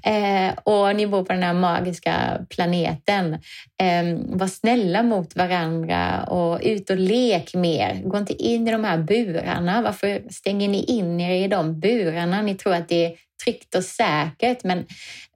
[0.03, 2.14] Eh, och ni bor på den här magiska
[2.51, 3.35] planeten.
[3.83, 8.01] Eh, var snälla mot varandra och ut och lek mer.
[8.05, 9.83] Gå inte in i de här burarna.
[9.83, 12.42] Varför stänger ni in er i de burarna?
[12.42, 13.12] Ni tror att det är
[13.44, 14.64] tryggt och säkert.
[14.64, 14.87] Men,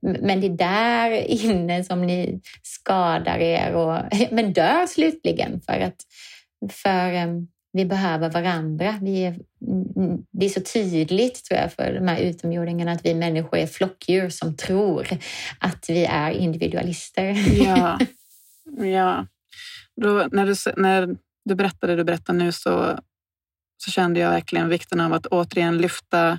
[0.01, 5.97] men det är där inne som ni skadar er och men dör slutligen för att
[6.71, 8.99] för, um, vi behöver varandra.
[9.03, 9.39] Vi är,
[10.31, 14.29] det är så tydligt tror jag för de här utomjordingarna att vi människor är flockdjur
[14.29, 15.09] som tror
[15.59, 17.37] att vi är individualister.
[17.65, 17.99] Ja,
[18.87, 19.27] ja.
[19.97, 22.99] Då, när, du, när du berättade det du berättar nu så,
[23.77, 26.39] så kände jag verkligen vikten av att återigen lyfta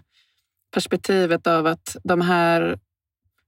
[0.74, 2.80] perspektivet av att de här...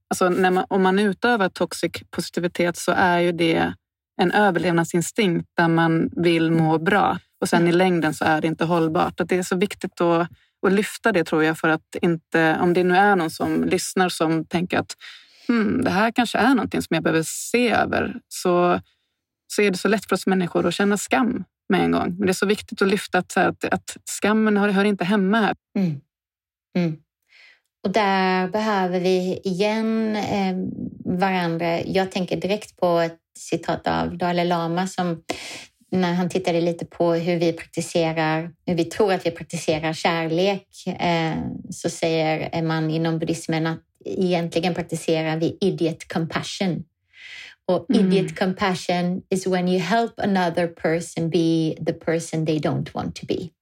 [0.08, 3.74] Alltså man, om man utövar toxic positivitet så är ju det
[4.22, 7.20] en överlevnadsinstinkt där man vill må bra.
[7.42, 7.78] Och sen i mm.
[7.78, 9.20] längden så är det inte hållbart.
[9.20, 10.28] Att det är så viktigt att,
[10.68, 14.10] att lyfta det tror jag för att inte, om det nu är någon som lyssnar
[14.10, 14.96] som tänker att
[15.48, 18.82] hmm, det här kanske är någonting som jag behöver se över, så,
[19.48, 22.16] så är det så lätt för oss människor att känna skam med en gång.
[22.18, 25.40] Men det är så viktigt att lyfta att, att, att skammen hör, hör inte hemma
[25.40, 25.56] här.
[25.78, 26.02] Mm.
[26.76, 26.98] Mm.
[27.86, 30.56] Och där behöver vi igen eh,
[31.20, 31.82] varandra.
[31.82, 35.24] Jag tänker direkt på ett citat av Dalai Lama som
[35.92, 40.68] när han tittade lite på hur vi praktiserar, hur vi tror att vi praktiserar kärlek,
[41.00, 41.36] eh,
[41.70, 46.84] så säger man inom buddhismen att egentligen praktiserar vi idiot compassion.
[47.68, 48.12] Och mm.
[48.12, 53.26] idiot compassion is when you help another person be the person they don't want to
[53.26, 53.55] be.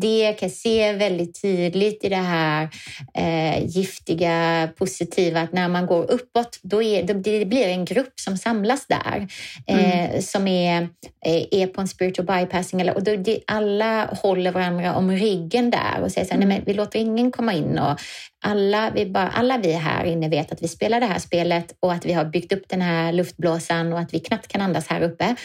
[0.00, 2.68] Det kan jag se väldigt tydligt i det här
[3.14, 8.20] eh, giftiga, positiva, att när man går uppåt, då, är, då det blir en grupp
[8.20, 9.28] som samlas där,
[9.66, 10.22] eh, mm.
[10.22, 10.82] som är,
[11.26, 12.80] eh, är på en spiritual bypassing.
[12.80, 16.48] Eller, och då, det, alla håller varandra om ryggen där och säger så här, mm.
[16.48, 17.78] nej, men vi låter ingen komma in.
[17.78, 18.00] Och
[18.44, 21.92] alla vi, bara, alla vi här inne vet att vi spelar det här spelet och
[21.92, 25.00] att vi har byggt upp den här luftblåsan och att vi knappt kan andas här
[25.00, 25.36] uppe.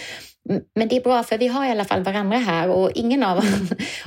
[0.76, 3.38] Men det är bra för vi har i alla fall varandra här och ingen av
[3.38, 3.46] oss.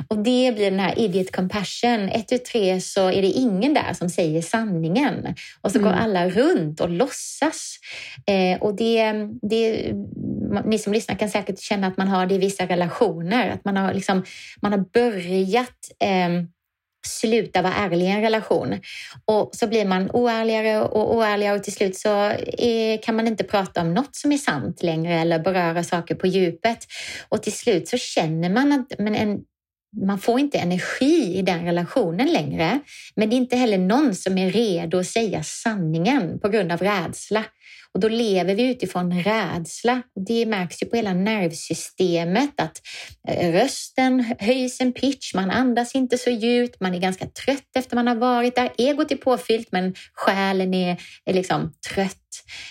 [0.09, 2.09] Och det blir den här idiot compassion.
[2.09, 5.35] Ett, tu, tre så är det ingen där som säger sanningen.
[5.61, 5.91] Och så mm.
[5.91, 7.77] går alla runt och låtsas.
[8.27, 9.93] Eh, och det, det,
[10.65, 13.51] ni som lyssnar kan säkert känna att man har det i vissa relationer.
[13.51, 14.25] Att man har, liksom,
[14.63, 16.45] man har börjat eh,
[17.07, 18.81] sluta vara ärlig i en relation.
[19.25, 22.09] Och så blir man oärligare och oärligare och till slut så
[22.59, 26.27] är, kan man inte prata om något som är sant längre eller beröra saker på
[26.27, 26.79] djupet.
[27.29, 29.39] Och till slut så känner man att men en,
[30.07, 32.81] man får inte energi i den relationen längre.
[33.15, 36.79] Men det är inte heller någon som är redo att säga sanningen på grund av
[36.79, 37.45] rädsla.
[37.95, 40.03] Och då lever vi utifrån rädsla.
[40.27, 42.81] Det märks ju på hela nervsystemet att
[43.29, 47.97] eh, rösten höjs en pitch, man andas inte så djupt, man är ganska trött efter
[47.97, 48.71] man har varit där.
[48.79, 52.17] Egot är påfyllt men själen är, är liksom trött.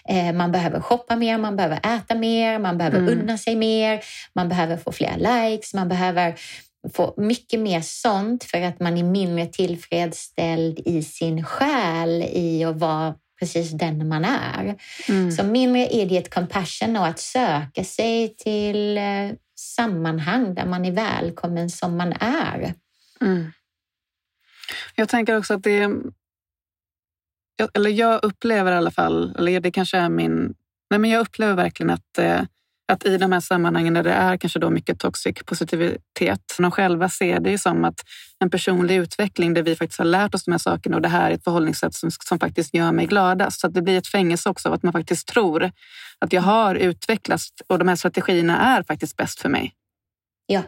[0.10, 3.20] Eh, man behöver shoppa mer, man behöver äta mer, man behöver mm.
[3.20, 4.04] unna sig mer,
[4.36, 6.36] man behöver få fler likes, man behöver
[6.94, 12.80] få mycket mer sånt för att man är mindre tillfredsställd i sin själ i att
[12.80, 14.76] vara precis den man är.
[15.10, 15.32] Mm.
[15.32, 21.70] Så mindre idiot compassion och att söka sig till eh, sammanhang där man är välkommen
[21.70, 22.74] som man är.
[23.22, 23.52] Mm.
[24.96, 25.90] Jag tänker också att det
[27.74, 30.56] eller jag upplever i alla fall, eller det kanske är min...
[30.90, 32.42] Nej men jag upplever verkligen att, eh,
[32.90, 37.10] att i de här sammanhangen där det är kanske då mycket toxic positivitet, de själva
[37.10, 38.02] ser det som att
[38.40, 41.32] en personlig utveckling där vi faktiskt har lärt oss de här sakerna och det här
[41.32, 43.60] är ett förhållningssätt som, som faktiskt gör mig gladast.
[43.60, 45.72] Så att det blir ett fängelse också av att man faktiskt tror
[46.20, 49.74] att jag har utvecklats och de här strategierna är faktiskt bäst för mig.
[50.46, 50.64] Ja,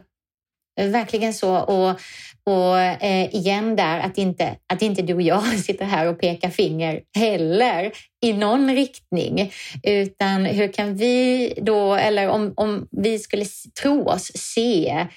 [0.82, 1.57] Eh, verkligen så.
[1.57, 1.99] Och,
[2.43, 6.49] och eh, igen där, att inte, att inte du och jag sitter här och pekar
[6.49, 9.51] finger heller i någon riktning.
[9.84, 13.45] Utan hur kan vi då, eller om, om vi skulle
[13.82, 15.07] tro oss se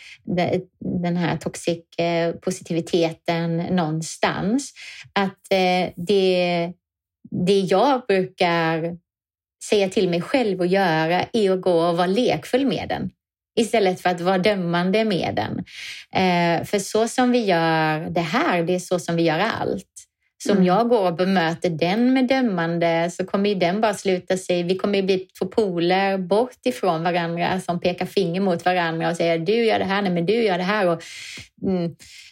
[1.03, 4.73] den här toxic-positiviteten eh, någonstans,
[5.13, 6.73] att eh, det,
[7.31, 8.97] det jag brukar
[9.65, 13.11] säga till mig själv att göra är att gå och vara lekfull med den
[13.57, 15.59] istället för att vara dömande med den.
[16.13, 19.91] Eh, för så som vi gör det här, det är så som vi gör allt.
[20.45, 20.67] Så om mm.
[20.67, 24.63] jag går och bemöter den med dömande så kommer ju den bara sluta sig.
[24.63, 29.17] Vi kommer ju bli två poler bort ifrån varandra som pekar finger mot varandra och
[29.17, 30.87] säger du gör det här, nej men du gör det här.
[30.87, 31.03] Och,
[31.63, 31.85] mm,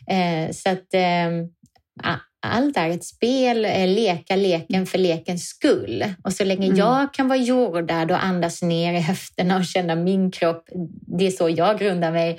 [0.09, 2.12] eh, så att eh,
[2.43, 6.05] allt är ett spel, eh, leka leken för lekens skull.
[6.24, 6.78] Och så länge mm.
[6.78, 10.68] jag kan vara jordad och andas ner i höfterna och känna min kropp,
[11.18, 12.38] det är så jag grundar mig,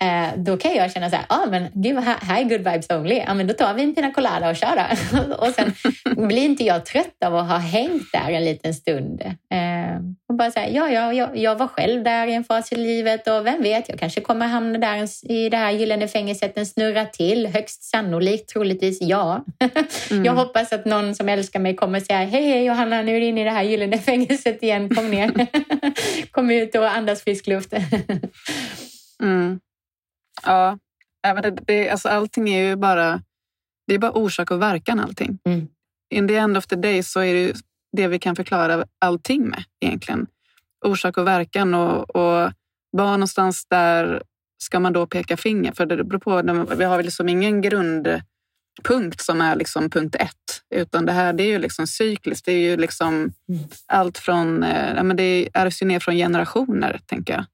[0.00, 2.90] eh, då kan jag känna så här, ah, men gud, här, här är good vibes
[2.90, 3.22] only.
[3.26, 5.34] Ja, men då tar vi en pina colada och kör då.
[5.46, 5.72] och sen
[6.28, 9.22] blir inte jag trött av att ha hängt där en liten stund.
[9.22, 9.96] Eh,
[10.28, 13.28] och bara säga, ja, ja jag, jag var själv där i en fas i livet
[13.28, 17.04] och vem vet, jag kanske kommer hamna där i det här gyllene fängelset en snurra
[17.04, 17.46] till.
[17.46, 19.41] Högst sannolikt, troligtvis ja.
[20.10, 20.24] Mm.
[20.24, 23.26] Jag hoppas att någon som älskar mig kommer säga hej, hej Johanna, nu är du
[23.26, 24.94] inne i det här gyllene fängelset igen.
[24.94, 25.46] Kom ner.
[26.30, 27.72] Kom ut och andas frisk luft.
[29.22, 29.60] mm.
[30.42, 30.78] Ja,
[31.22, 33.22] det, det, alltså allting är ju bara,
[33.86, 35.38] det är bara orsak och verkan allting.
[35.44, 35.68] Mm.
[36.14, 37.56] In the end of the day så är det
[37.96, 40.26] det vi kan förklara allting med egentligen.
[40.84, 42.52] Orsak och verkan och, och
[42.90, 44.22] var någonstans där
[44.62, 45.72] ska man då peka finger?
[45.72, 48.22] För det beror på, vi har väl liksom ingen grund
[48.82, 50.62] punkt som är liksom punkt ett.
[50.74, 52.46] Utan det här det är ju liksom cykliskt.
[52.46, 53.32] Det är ju liksom mm.
[53.86, 54.62] allt från...
[54.62, 57.44] Eh, ja, men det ärvs ju ner från generationer, tänker jag.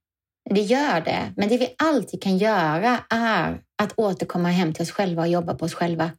[0.54, 1.32] Det gör det.
[1.36, 5.54] Men det vi alltid kan göra är att återkomma hem till oss själva och jobba
[5.54, 6.10] på oss själva.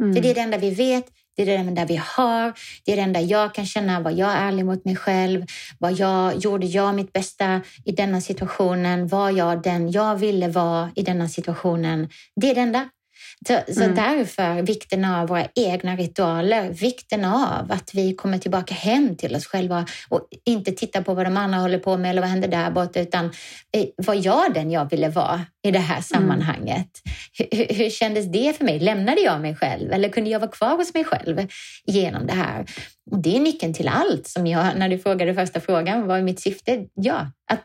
[0.00, 0.14] Mm.
[0.14, 2.52] För det är det enda vi vet, det är det enda vi har,
[2.84, 5.46] det är det enda jag kan känna, vad jag är ärlig mot mig själv,
[5.78, 10.90] vad jag gjorde jag mitt bästa i denna situationen, var jag den jag ville vara
[10.94, 12.08] i denna situationen.
[12.36, 12.88] Det är det enda.
[13.46, 13.94] Så, så mm.
[13.94, 19.46] därför vikten av våra egna ritualer, vikten av att vi kommer tillbaka hem till oss
[19.46, 22.70] själva och inte titta på vad de andra håller på med eller vad händer där
[22.70, 23.24] borta, utan
[23.76, 26.02] eh, var jag den jag ville vara i det här mm.
[26.02, 26.88] sammanhanget?
[27.38, 27.48] Mm.
[27.52, 28.80] Hur, hur kändes det för mig?
[28.80, 31.46] Lämnade jag mig själv eller kunde jag vara kvar hos mig själv
[31.86, 32.66] genom det här?
[33.10, 36.22] Och det är nyckeln till allt som jag, när du frågade första frågan, vad är
[36.22, 36.84] mitt syfte?
[36.94, 37.64] Ja, att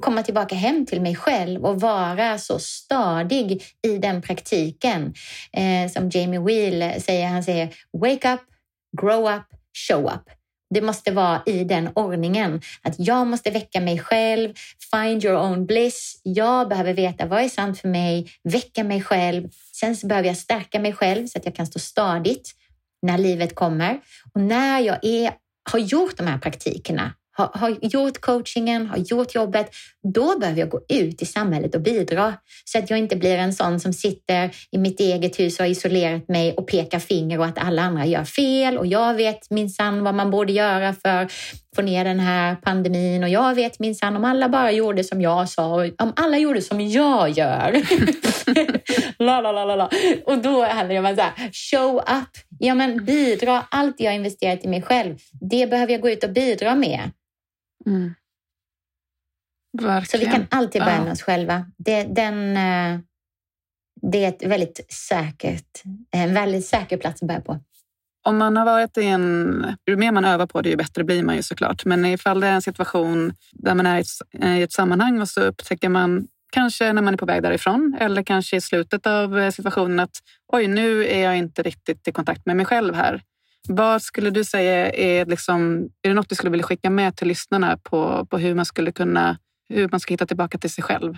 [0.00, 5.14] komma tillbaka hem till mig själv och vara så stadig i den praktiken.
[5.52, 8.40] Eh, som Jamie Wheel säger, han säger wake up,
[9.00, 9.44] grow up,
[9.88, 10.30] show up.
[10.74, 12.60] Det måste vara i den ordningen.
[12.82, 14.54] Att jag måste väcka mig själv,
[14.92, 16.20] find your own bliss.
[16.22, 19.48] Jag behöver veta vad är sant för mig, väcka mig själv.
[19.72, 22.54] Sen så behöver jag stärka mig själv så att jag kan stå stadigt
[23.02, 24.00] när livet kommer.
[24.34, 25.32] Och när jag är,
[25.70, 29.70] har gjort de här praktikerna har, har gjort coachingen, har gjort jobbet,
[30.14, 32.34] då behöver jag gå ut i samhället och bidra.
[32.64, 35.70] Så att jag inte blir en sån som sitter i mitt eget hus och har
[35.70, 40.04] isolerat mig och pekar finger och att alla andra gör fel och jag vet minsann
[40.04, 41.32] vad man borde göra för att
[41.76, 45.48] få ner den här pandemin och jag vet minsann om alla bara gjorde som jag
[45.48, 47.82] sa och om alla gjorde som jag gör.
[49.22, 49.90] la, la, la, la, la.
[50.24, 54.14] Och då handlar det om att så här, show up, ja men bidra, allt jag
[54.14, 55.18] investerat i mig själv,
[55.50, 57.10] det behöver jag gå ut och bidra med.
[57.86, 58.14] Mm.
[60.06, 61.66] Så vi kan alltid börja med oss själva.
[61.76, 63.00] Det, den, eh,
[64.02, 67.60] det är ett väldigt säkert, en väldigt säker plats att börja på.
[68.26, 69.66] Om man har varit i en...
[69.86, 71.84] Ju mer man övar på det, ju bättre blir man ju såklart.
[71.84, 74.04] Men ifall det är en situation där man är
[74.58, 78.22] i ett sammanhang och så upptäcker man kanske när man är på väg därifrån eller
[78.22, 80.18] kanske i slutet av eh, situationen att
[80.52, 83.22] oj, nu är jag inte riktigt i kontakt med mig själv här.
[83.68, 87.28] Vad skulle du säga är, liksom, är det något du skulle vilja skicka med till
[87.28, 89.38] lyssnarna på, på hur man skulle kunna
[89.68, 91.14] hur man ska hitta tillbaka till sig själv?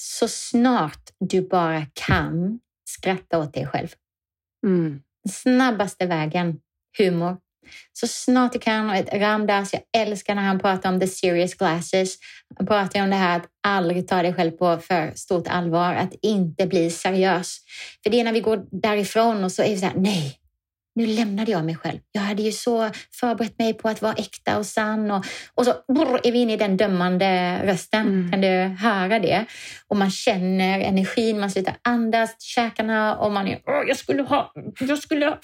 [0.00, 3.88] så snart du bara kan skratta åt dig själv.
[4.66, 5.02] Mm.
[5.30, 6.60] Snabbaste vägen,
[6.98, 7.36] humor.
[7.92, 9.02] Så snart du kan.
[9.12, 12.16] Ramdas, jag älskar när han pratar om the serious glasses.
[12.56, 16.14] Han pratar om det här att aldrig ta dig själv på för stort allvar, att
[16.22, 17.58] inte bli seriös.
[18.02, 20.38] För det är när vi går därifrån och så är vi så här, nej,
[20.94, 21.98] nu lämnade jag mig själv.
[22.12, 25.24] Jag hade ju så förberett mig på att vara äkta och sann och,
[25.54, 28.06] och så brr, är vi inne i den dömande rösten.
[28.06, 28.30] Mm.
[28.30, 29.44] Kan du höra det?
[29.88, 33.58] Och man känner energin, man slutar andas, käkarna och man är
[33.88, 35.38] jag skulle ha, jag skulle ha,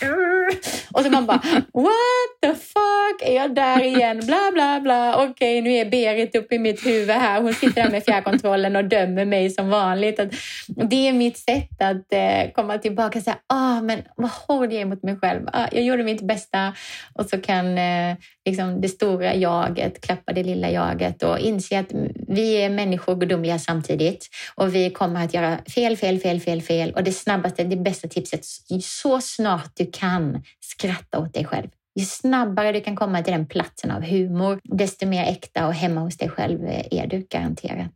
[0.93, 1.37] och så man bara
[1.73, 4.23] what the fuck, är jag där igen?
[4.27, 5.25] Bla bla bla.
[5.25, 7.43] Okej, nu är Berit uppe i mitt huvud här.
[7.43, 10.21] Hon sitter där med fjärrkontrollen och dömer mig som vanligt.
[10.21, 10.33] Att
[10.67, 14.81] det är mitt sätt att eh, komma tillbaka och säga, ah, men vad hård jag
[14.81, 15.44] är mot mig själv.
[15.53, 16.75] Ah, jag gjorde mitt bästa
[17.13, 21.93] och så kan eh, liksom det stora jaget klappa det lilla jaget och inse att
[22.29, 26.93] vi är människor gudomliga samtidigt och vi kommer att göra fel, fel, fel, fel, fel
[26.93, 28.41] och det snabbaste, det bästa tipset,
[28.83, 31.69] så snart du kan skratta åt dig själv.
[32.01, 36.01] Ju snabbare du kan komma till den platsen av humor, desto mer äkta och hemma
[36.01, 37.91] hos dig själv är du garanterat.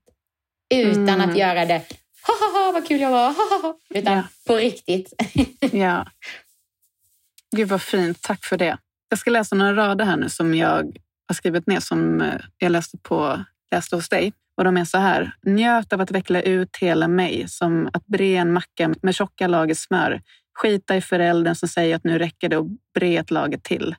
[0.74, 1.30] Utan Mm.
[1.30, 1.82] att göra det
[2.26, 3.78] ha ha ha vad kul jag var, ha, ha, ha.
[3.94, 4.22] utan Ja.
[4.46, 5.12] på riktigt.
[5.72, 6.06] Ja.
[7.56, 8.78] Gud vad fint, tack för det.
[9.08, 12.72] Jag ska läsa några rader här nu som jag har skrivit ner som eh, jag
[12.72, 14.32] läste, på, läste hos dig.
[14.56, 15.32] Och de är så här.
[15.42, 19.74] Njöt av att veckla ut hela mig som att bre en macka med tjocka lager
[19.74, 20.22] smör.
[20.58, 23.94] Skita i föräldern som säger att nu räcker det och bre ett lager till.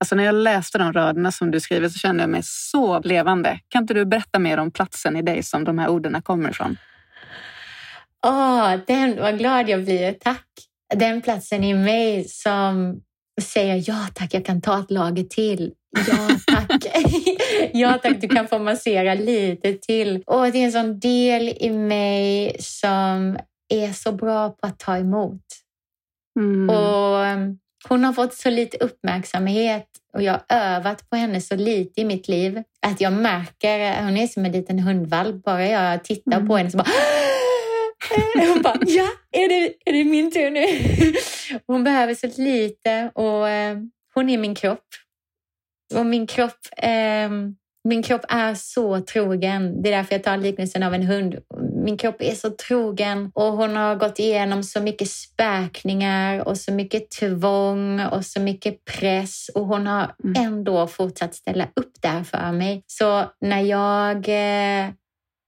[0.00, 3.60] Alltså när jag läste de raderna som du skriver så kände jag mig så levande.
[3.68, 6.76] Kan inte du berätta mer om platsen i dig som de här orden kommer ifrån?
[8.26, 10.12] Åh, den, vad glad jag blir.
[10.12, 10.67] Tack!
[10.94, 13.00] Den platsen i mig som
[13.42, 15.72] säger ja tack, jag kan ta ett lager till.
[16.08, 16.86] Ja tack.
[17.72, 20.22] ja tack, du kan få massera lite till.
[20.26, 24.96] Och det är en sån del i mig som är så bra på att ta
[24.96, 25.42] emot.
[26.40, 26.70] Mm.
[26.70, 27.58] Och um,
[27.88, 32.04] hon har fått så lite uppmärksamhet och jag har övat på henne så lite i
[32.04, 36.48] mitt liv att jag märker, hon är som en liten hundvalp, bara jag tittar Mm.
[36.48, 36.88] på henne så bara
[38.54, 40.66] hon bara, ja, är det, är det min tur nu?
[41.66, 43.78] Hon behöver så lite och eh,
[44.14, 44.84] hon är min kropp.
[45.94, 47.30] Och min kropp, eh,
[47.88, 49.82] min kropp är så trogen.
[49.82, 51.38] Det är därför jag tar liknelsen av en hund.
[51.84, 56.72] Min kropp är så trogen och hon har gått igenom så mycket späkningar och så
[56.72, 60.44] mycket tvång och så mycket press och hon har Mm.
[60.46, 62.82] ändå fortsatt ställa upp där för mig.
[62.86, 64.90] Så när jag eh,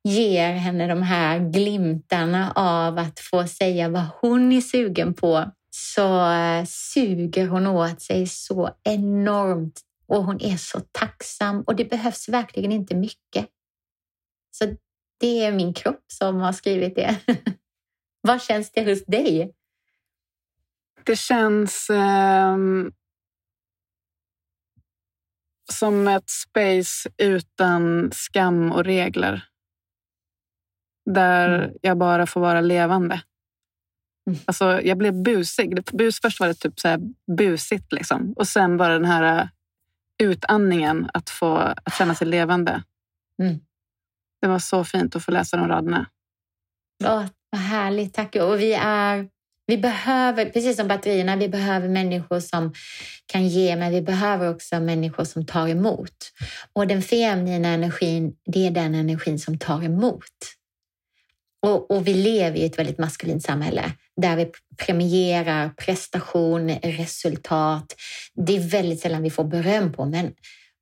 [0.05, 6.31] ger henne de här glimtarna av att få säga vad hon är sugen på så
[6.31, 12.29] eh, suger hon åt sig så enormt och hon är så tacksam och det behövs
[12.29, 13.47] verkligen inte mycket.
[14.51, 14.77] Så
[15.21, 17.21] det är min kropp som har skrivit det.
[18.21, 19.53] Vad känns det hos dig?
[21.05, 22.93] Det känns ehm,
[25.73, 29.50] som ett space utan skam och regler.
[31.07, 31.77] Där Mm.
[31.83, 33.23] jag bara får vara levande.
[34.27, 34.39] Mm.
[34.45, 35.85] Alltså, jag blev busig.
[35.93, 37.01] Bus, först var det typ så här
[37.37, 38.33] busigt liksom.
[38.37, 39.47] och sen bara den här eh,
[40.23, 42.83] utandningen att få att känna sig levande.
[43.43, 43.61] Mm.
[44.41, 46.07] Det var så fint att få läsa de raderna.
[47.05, 48.37] Åh, vad härligt, tack.
[48.37, 49.29] Och vi är...
[49.67, 52.73] Vi behöver, precis som batterierna, vi behöver människor som
[53.27, 56.33] kan ge, men vi behöver också människor som tar emot.
[56.73, 60.25] Och den feminina energin, det är den energin som tar emot.
[61.63, 64.47] Och, och vi lever i ett väldigt maskulint samhälle där vi
[64.77, 67.97] premierar prestation, resultat.
[68.35, 70.33] Det är väldigt sällan vi får beröm på, men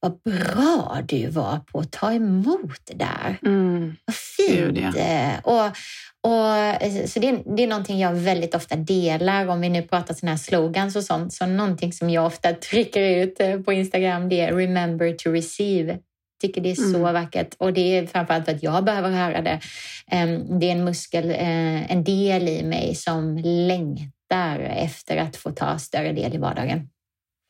[0.01, 3.39] vad bra du var på att ta emot det där.
[3.43, 3.97] Mm.
[4.05, 4.59] Vad fint!
[4.59, 5.01] Gud, ja.
[5.01, 5.77] Eh, och,
[6.21, 10.15] och, eh, så det, det är någonting jag väldigt ofta delar om vi nu pratar
[10.15, 11.33] sådana här slogans och sånt.
[11.33, 15.99] Så någonting som jag ofta trycker ut eh, på Instagram det är remember to receive.
[16.41, 17.13] Tycker det är så Mm.
[17.15, 19.61] vackert och det är framförallt för att jag behöver höra det.
[20.07, 25.51] Em, Det är en muskel, eh, en del i mig som längtar efter att få
[25.51, 26.89] ta större del i vardagen.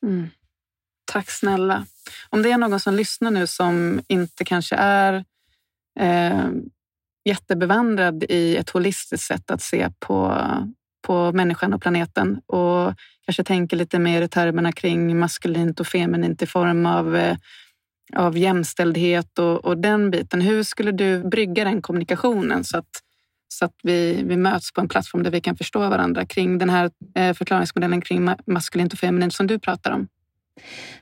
[0.06, 0.28] Mm.
[1.12, 1.86] Tack snälla.
[2.30, 5.24] Om det är någon som lyssnar nu som inte kanske är
[6.00, 6.46] eh,
[7.24, 10.44] jättebevandrad i ett holistiskt sätt att se på,
[11.06, 16.42] på människan och planeten och kanske tänker lite mer i termerna kring maskulint och feminint
[16.42, 17.36] i form av, eh,
[18.16, 20.40] av jämställdhet och, och den biten.
[20.40, 22.90] Hur skulle du brygga den kommunikationen så att,
[23.48, 26.70] så att vi, vi möts på en plattform där vi kan förstå varandra kring den
[26.70, 30.08] här eh, förklaringsmodellen kring maskulint och feminint som du pratar om?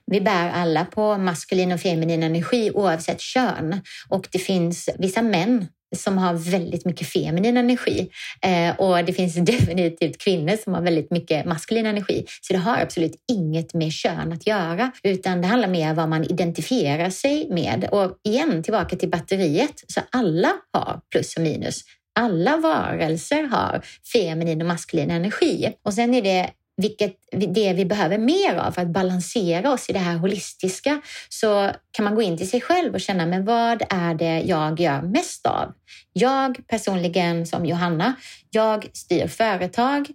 [0.07, 3.81] Vi bär alla på maskulin och feminin energi oavsett kön.
[4.09, 5.67] Och det finns vissa män
[5.97, 8.11] som har väldigt mycket feminin energi.
[8.43, 12.27] Eh, och det finns definitivt kvinnor som har väldigt mycket maskulin energi.
[12.41, 16.09] Så det har absolut inget med kön att göra, utan det handlar mer om vad
[16.09, 17.89] man identifierar sig med.
[17.93, 21.81] Och igen, tillbaka till batteriet, så alla har plus och minus.
[22.19, 23.83] Alla varelser har
[24.13, 25.73] feminin och maskulin energi.
[25.85, 29.93] Och sen är det vilket det vi behöver mer av för att balansera oss i
[29.93, 33.83] det här holistiska, så kan man gå in till sig själv och känna, men vad
[33.91, 35.73] är det jag gör mest av?
[36.13, 38.15] Jag personligen som Johanna,
[38.51, 40.09] jag styr företag,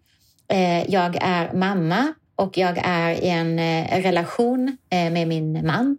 [0.48, 5.98] eh, jag är mamma och jag är i en eh, relation eh, med min man.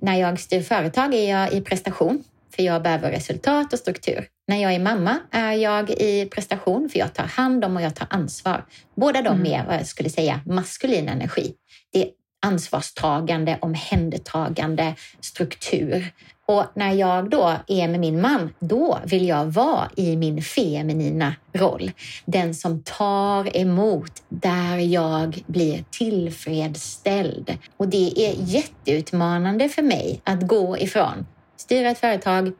[0.00, 2.24] När jag styr företag är jag i prestation,
[2.54, 4.26] för jag behöver resultat och struktur.
[4.48, 7.94] När jag är mamma är jag i prestation för jag tar hand om och jag
[7.94, 8.64] tar ansvar.
[8.96, 9.52] Båda de mm.
[9.52, 11.54] är vad jag skulle säga maskulin energi.
[11.92, 12.08] Det är
[12.46, 16.12] ansvarstagande, omhändertagande, struktur.
[16.46, 21.34] Och när jag då är med min man, då vill jag vara i min feminina
[21.52, 21.90] roll.
[22.24, 27.58] Den som tar emot där jag blir tillfredsställd.
[27.76, 31.26] Och det är jätteutmanande för mig att gå ifrån
[31.56, 32.52] styra ett företag,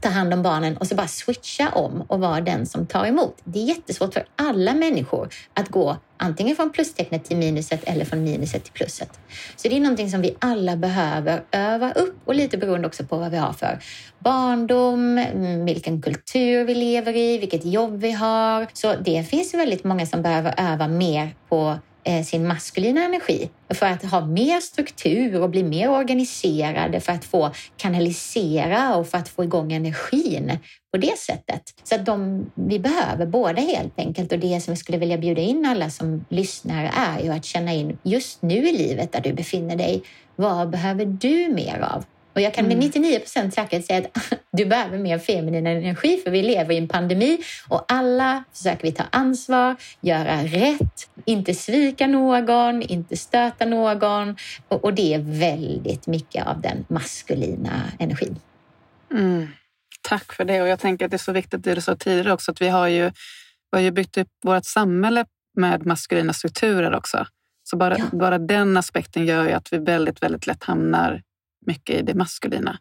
[0.00, 3.36] ta hand om barnen och så bara switcha om och vara den som tar emot.
[3.44, 8.24] Det är jättesvårt för alla människor att gå antingen från plustecknet till minuset eller från
[8.24, 9.20] minuset till pluset.
[9.56, 13.16] Så det är någonting som vi alla behöver öva upp och lite beroende också på
[13.16, 13.78] vad vi har för
[14.18, 15.24] barndom,
[15.64, 18.66] vilken kultur vi lever i, vilket jobb vi har.
[18.72, 23.86] Så det finns väldigt många som behöver öva mer på Eh, sin maskulina energi för
[23.86, 29.28] att ha mer struktur och bli mer organiserade för att få kanalisera och för att
[29.28, 30.58] få igång energin
[30.92, 31.62] på det sättet.
[31.82, 35.42] Så att de, vi behöver båda helt enkelt och det som jag skulle vilja bjuda
[35.42, 39.32] in alla som lyssnar är ju att känna in just nu i livet där du
[39.32, 40.02] befinner dig.
[40.36, 42.04] Vad behöver du mer av?
[42.32, 43.20] Och jag kan med 99 mm.
[43.20, 47.38] procent säkerhet säga att du behöver mer feminin energi för vi lever i en pandemi
[47.68, 54.36] och alla försöker vi ta ansvar, göra rätt, inte svika någon, inte stöta någon
[54.68, 58.38] och, det är väldigt mycket av den maskulina energin.
[59.10, 59.48] Mm.
[60.02, 62.32] Tack för det och jag tänker att det är så viktigt det du sa tidigare
[62.32, 63.02] också att vi har ju,
[63.70, 65.24] vi har ju byggt upp vårt samhälle
[65.56, 67.26] med maskulina strukturer också.
[67.64, 68.04] Så bara, ja.
[68.12, 71.22] bara den aspekten gör ju att vi väldigt, väldigt lätt hamnar
[71.66, 72.78] mycket i det maskulina.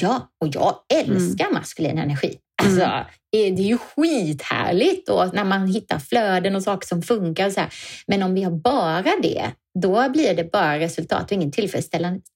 [0.00, 1.54] Ja, och jag älskar mm.
[1.54, 2.38] maskulin energi.
[2.62, 3.04] Alltså, mm.
[3.30, 7.50] Det är ju skithärligt då när man hittar flöden och saker som funkar.
[7.50, 7.74] Så här.
[8.06, 9.50] Men om vi har bara det,
[9.82, 11.52] då blir det bara resultat och ingen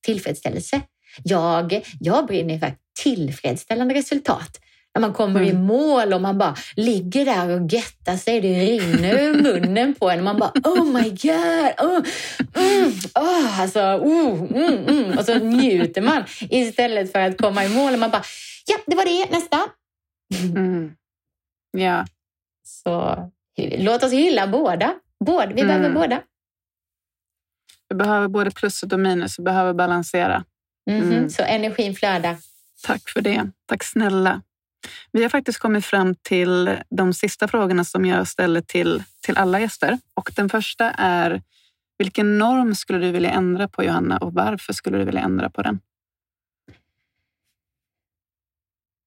[0.03, 0.81] tillfredsställelse.
[1.23, 4.61] Jag, jag brinner för tillfredsställande resultat.
[4.95, 5.57] När man kommer mm.
[5.57, 8.41] i mål och man bara ligger där och gettar sig.
[8.41, 10.25] Det rinner ur munnen på en.
[10.25, 11.89] Man bara oh my god!
[11.89, 12.03] Oh,
[12.55, 15.19] mm, oh, alltså, oh, mm, mm.
[15.19, 17.93] Och så njuter man istället för att komma i mål.
[17.93, 18.23] Och man bara
[18.67, 19.31] ja, det var det.
[19.31, 19.59] Nästa.
[20.57, 20.93] Mm.
[21.71, 22.07] Ja.
[22.65, 23.31] Så
[23.79, 24.95] låt oss hylla båda.
[25.25, 25.47] båda.
[25.47, 25.95] Vi behöver mm.
[25.95, 26.23] båda.
[27.89, 29.39] Vi behöver både pluset och minus.
[29.39, 30.45] Vi behöver balansera.
[30.91, 31.31] Mhm, mm.
[31.31, 32.37] Så energin flödar.
[32.83, 33.51] Tack för det.
[33.67, 34.43] Tack snälla.
[35.13, 39.61] Vi har faktiskt kommit fram till de sista frågorna som jag ställer till, till alla
[39.61, 39.99] gäster.
[40.15, 41.43] Och den första är,
[41.99, 45.63] vilken norm skulle du vilja ändra på Johanna och varför skulle du vilja ändra på
[45.63, 45.81] den?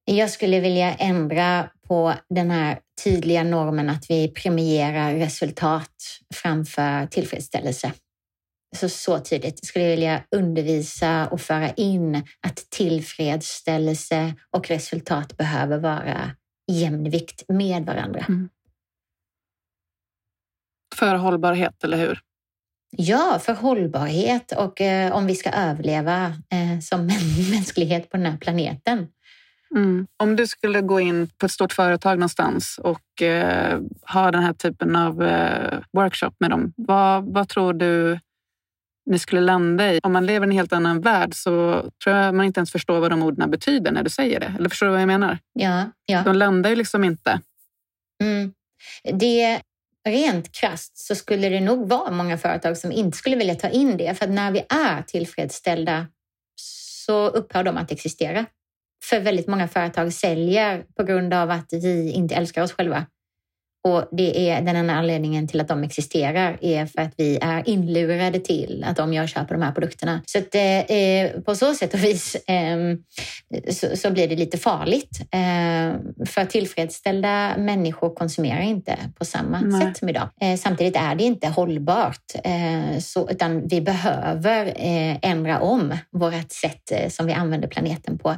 [0.06, 7.94] Jag skulle vilja ändra på den här tydliga normen att vi premierar resultat framför tillfredsställelse
[8.76, 9.60] så, så tydligt.
[9.62, 12.16] Jag skulle vilja undervisa och föra in
[12.48, 16.32] att tillfredsställelse och resultat behöver vara
[16.72, 18.26] i jämnvikt med varandra.
[18.30, 18.50] Mm.
[20.96, 22.20] För hållbarhet, eller hur?
[22.98, 27.06] Ja, för hållbarhet och eh, om vi ska överleva eh, som
[27.52, 29.08] mänsklighet på den här planeten.
[29.76, 30.08] Mm.
[30.18, 33.80] Om du skulle gå in på ett stort företag någonstans och eh,
[34.14, 38.20] ha den här typen av eh, workshop med dem, vad, vad tror du
[39.06, 40.00] ni skulle landa i.
[40.04, 43.00] Om man lever i en helt annan värld så tror jag man inte ens förstår
[43.00, 44.54] vad de orden betyder när du säger det.
[44.58, 45.38] Eller förstår du vad jag menar?
[45.54, 45.92] Ja.
[46.06, 46.22] ja.
[46.24, 47.40] De landar ju liksom inte.
[48.24, 48.54] Mm.
[49.14, 49.62] Det,
[50.10, 53.98] rent krast så skulle det nog vara många företag som inte skulle vilja ta in
[53.98, 54.18] det.
[54.18, 56.08] För när vi är tillfredsställda
[57.06, 58.46] så upphör de att existera.
[59.04, 63.06] För väldigt många företag säljer på grund av att vi inte älskar oss själva.
[63.84, 67.70] Och det är den enda anledningen till att de existerar är för att vi är
[67.70, 70.22] inlurade till att de gör köper de här produkterna.
[70.26, 72.78] Så att, eh, på så sätt och vis eh,
[73.70, 75.22] så, så, blir det lite farligt.
[75.22, 79.82] Eh, för tillfredsställda människor konsumerar inte på samma Nej.
[79.82, 80.30] sätt som idag.
[80.42, 86.52] Eh, samtidigt är det inte hållbart, eh, så, utan vi behöver eh, ändra om vårt
[86.52, 88.36] sätt som vi använder planeten på.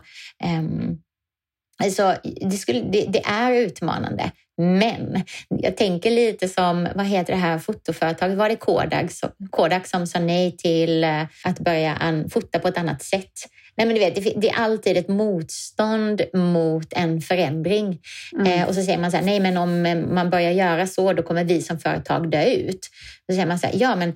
[1.84, 4.32] Alltså, det, skulle, det, det, är utmanande.
[4.58, 8.38] Men jag tänker lite som, vad heter det här fotoföretaget?
[8.38, 9.12] Var det Kodak,
[9.50, 13.32] Kodak som sa nej till eh, att börja an, fota på ett annat sätt?
[13.78, 18.00] Nej, men du vet, det, det är alltid ett motstånd mot en förändring.
[18.40, 18.48] Mm.
[18.48, 19.82] Eh, och så säger man så här, nej men om
[20.14, 22.90] man börjar göra så, då kommer vi som företag dö ut.
[23.26, 24.14] Så säger man så här, ja men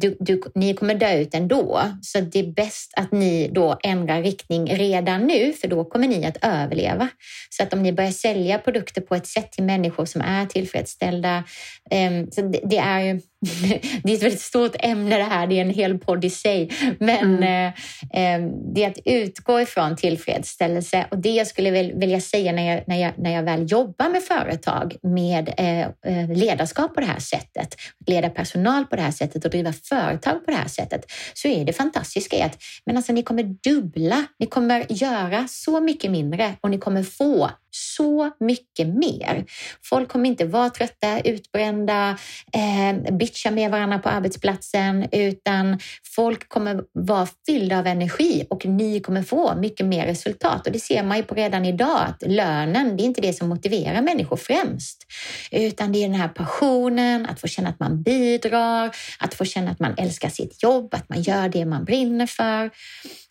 [0.00, 1.80] du, du, ni kommer dö ut ändå.
[2.02, 6.26] Så det är bäst att ni då ändrar riktning redan nu, för då kommer ni
[6.26, 7.08] att överleva.
[7.50, 11.44] Så att om ni börjar sälja produkter på ett sätt till människor som är tillfredsställda.
[11.90, 13.20] eh, så det, det är
[14.02, 16.70] det är ett väldigt stort ämne det här, det är en hel podd i sig.
[16.98, 17.72] Men mm.
[18.12, 22.84] eh, det är att utgå ifrån tillfredsställelse och det jag skulle vilja säga när jag,
[22.86, 27.18] när jag, när jag väl jobbar med företag med eh, eh, ledarskap på det här
[27.18, 27.76] sättet,
[28.06, 31.64] leda personal på det här sättet och driva företag på det här sättet, så är
[31.64, 36.70] det fantastiska att men alltså, ni kommer dubbla, ni kommer göra så mycket mindre och
[36.70, 39.44] ni kommer få så mycket mer.
[39.84, 42.18] Folk kommer inte vara trötta, utbrända,
[42.52, 45.78] eh, bitcha med varandra på arbetsplatsen, utan
[46.14, 50.66] folk kommer vara fyllda av energi och ni kommer få mycket mer resultat.
[50.66, 53.48] Och det ser man ju på redan idag, att lönen, det är inte det som
[53.48, 55.06] motiverar människor främst,
[55.50, 59.70] utan det är den här passionen, att få känna att man bidrar, att få känna
[59.70, 62.70] att man älskar sitt jobb, att man gör det man brinner för.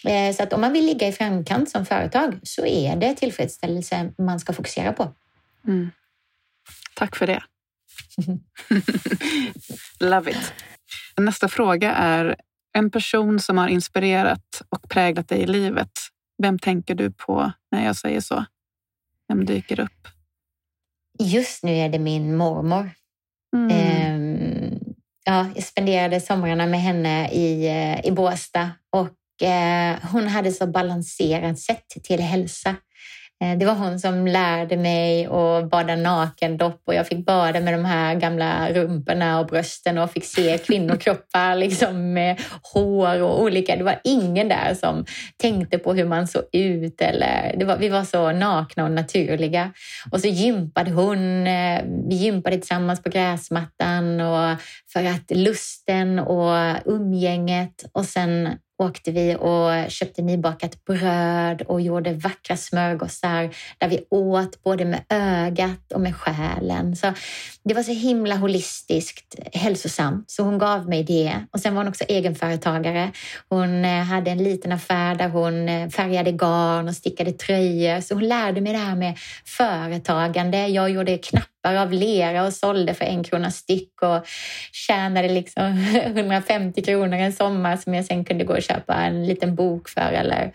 [0.07, 4.11] Eh, så att om man vill ligga i framkant som företag så är det tillfredsställelse
[4.17, 5.13] man ska fokusera på.
[5.67, 5.91] Mm.
[6.95, 7.43] Tack för det.
[9.99, 10.53] Love it.
[11.17, 12.35] Nästa fråga är
[12.77, 15.91] en person som har inspirerat och präglat dig i livet.
[16.43, 18.45] Vem tänker du på när jag säger så?
[19.27, 20.07] Vem dyker upp?
[21.19, 22.91] Just nu är det min mormor.
[23.55, 24.15] Mm.
[24.15, 24.79] Um,
[25.25, 30.67] ja, jag spenderade somrarna med henne i, eh, i Båstad och eh, hon hade så
[30.67, 32.75] balanserat sätt till hälsa.
[33.43, 37.73] Eh, det var hon som lärde mig att bada nakendopp och jag fick bada med
[37.73, 42.41] de här gamla rumporna och brösten och fick se kvinnokroppar liksom med
[42.73, 43.75] hår och olika.
[43.75, 45.05] Det var ingen där som
[45.37, 47.01] tänkte på hur man såg ut.
[47.01, 49.71] Eller, det var, vi var så nakna och naturliga.
[50.11, 51.47] Och så gympade hon.
[51.47, 54.61] Eh, vi gympade tillsammans på gräsmattan och
[54.93, 62.13] för att lusten och umgänget och sen åkte vi och köpte nybakat bröd och gjorde
[62.13, 66.95] vackra smörgåsar där vi åt både med ögat och med själen.
[66.95, 67.13] Så
[67.63, 71.33] det var så himla holistiskt hälsosamt, så hon gav mig det.
[71.51, 73.11] Och sen var hon också egenföretagare.
[73.49, 78.01] Hon eh, hade en liten affär där hon eh, färgade garn och stickade tröjor.
[78.01, 80.67] Så hon lärde mig det här med företagande.
[80.67, 84.25] Jag gjorde knappar koppar av lera och sålde för en krona styck och
[84.71, 89.55] tjänade liksom 150 kronor en sommar som jag sen kunde gå och köpa en liten
[89.55, 90.11] bok för.
[90.13, 90.53] Eller...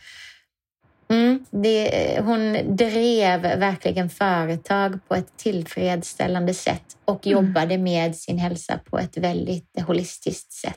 [1.09, 7.39] Mm, det, hon drev verkligen företag på ett tillfredsställande sätt och mm.
[7.39, 10.77] jobbade med sin hälsa på ett väldigt holistiskt sätt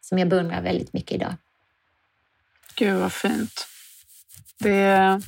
[0.00, 1.34] som jag beundrar väldigt mycket idag.
[2.76, 3.66] Gud vad fint.
[4.58, 5.20] Det,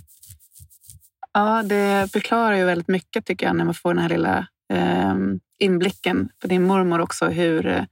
[1.36, 5.14] Ja, det förklarar ju väldigt mycket tycker jag när man får den här lilla eh,
[5.58, 7.26] inblicken på din mormor också.
[7.26, 7.86] Hur,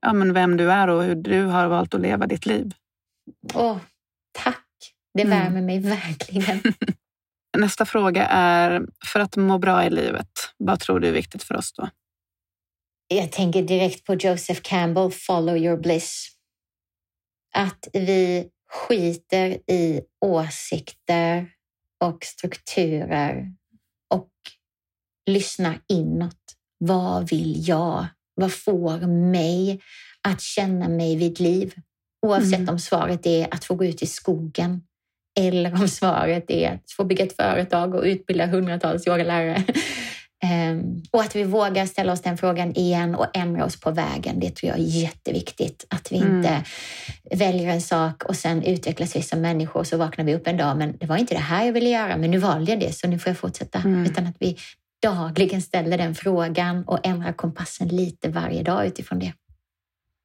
[0.00, 2.72] ja, men vem du är och hur du har valt att leva ditt liv.
[3.54, 3.78] Åh,
[4.32, 4.66] tack!
[5.14, 5.38] Det mm.
[5.38, 5.66] värmer mm.
[5.66, 6.60] mig verkligen.
[7.58, 11.56] Nästa fråga är, för att må bra i livet, vad tror du är viktigt för
[11.56, 11.88] oss då?
[13.08, 16.28] Jag tänker direkt på Joseph Campbell, Follow your bliss.
[17.54, 21.50] Att vi skiter i åsikter,
[22.04, 23.52] och strukturer
[24.14, 24.30] och
[25.30, 26.36] lyssna inåt.
[26.78, 28.06] Vad vill jag?
[28.34, 29.80] Vad får mig
[30.28, 31.74] att känna mig vid liv?
[32.26, 32.68] Oavsett mm.
[32.68, 34.82] om svaret är att få gå ut i skogen
[35.40, 39.64] eller om svaret är att få bygga ett företag och utbilda hundratals yogalärare.
[40.44, 44.40] Ehm, och att vi vågar ställa oss den frågan igen och ändra oss på vägen.
[44.40, 45.86] Det tror jag är jätteviktigt.
[45.88, 46.36] Att vi mm.
[46.36, 46.64] inte
[47.30, 50.56] väljer en sak och sen utvecklas vi som människor och så vaknar vi upp en
[50.56, 50.76] dag.
[50.76, 53.08] Men det var inte det här jag ville göra, men nu valde jag det så
[53.08, 53.78] nu får jag fortsätta.
[53.78, 54.04] Mm.
[54.04, 54.56] Utan att vi
[55.02, 59.32] dagligen ställer den frågan och ändrar kompassen lite varje dag utifrån det.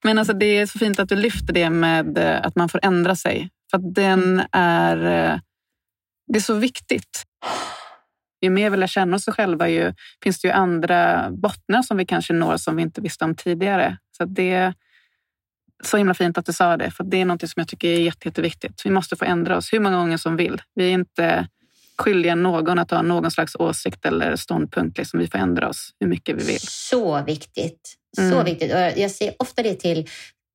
[0.04, 2.80] Men alltså det är så fint att du lyfter det med eh, att man får
[2.84, 3.50] ändra sig.
[3.72, 4.46] För den mm.
[4.52, 5.32] är...
[5.34, 5.40] Eh,
[6.32, 7.24] det är så viktigt
[8.42, 12.06] ju mer vi lär känna oss själva ju finns det ju andra bottnar som vi
[12.06, 13.98] kanske når som vi inte visste om tidigare.
[14.18, 14.74] Så det är
[15.84, 18.00] så himla fint att du sa det, för det är något som jag tycker är
[18.00, 18.82] jätte, jätteviktigt.
[18.86, 20.62] Vi måste få ändra oss hur många gånger som vill.
[20.76, 21.48] Vi är inte
[21.98, 24.98] skyldiga någon att ha någon slags åsikt eller ståndpunkt.
[24.98, 25.20] Liksom.
[25.20, 26.60] Vi får ändra oss hur mycket vi vill.
[26.62, 27.96] Så viktigt.
[28.16, 28.46] Så mm.
[28.46, 28.74] viktigt.
[28.74, 30.00] Och jag säger ofta det till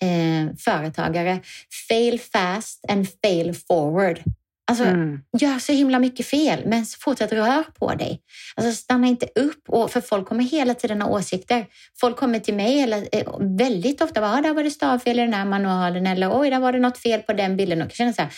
[0.02, 1.40] eh, företagare.
[1.88, 4.20] Fail fast and fail forward.
[4.66, 5.20] Alltså, mm.
[5.38, 8.20] gör så himla mycket fel, men fortsätt rör på dig.
[8.56, 11.66] Alltså, stanna inte upp, och, för folk kommer hela tiden ha åsikter.
[12.00, 15.22] Folk kommer till mig eller, eh, väldigt ofta bara, ah, där var det stavfel i
[15.22, 17.82] den här manualen eller oj, där var det något fel på den bilden.
[17.82, 18.30] Och jag känner så här,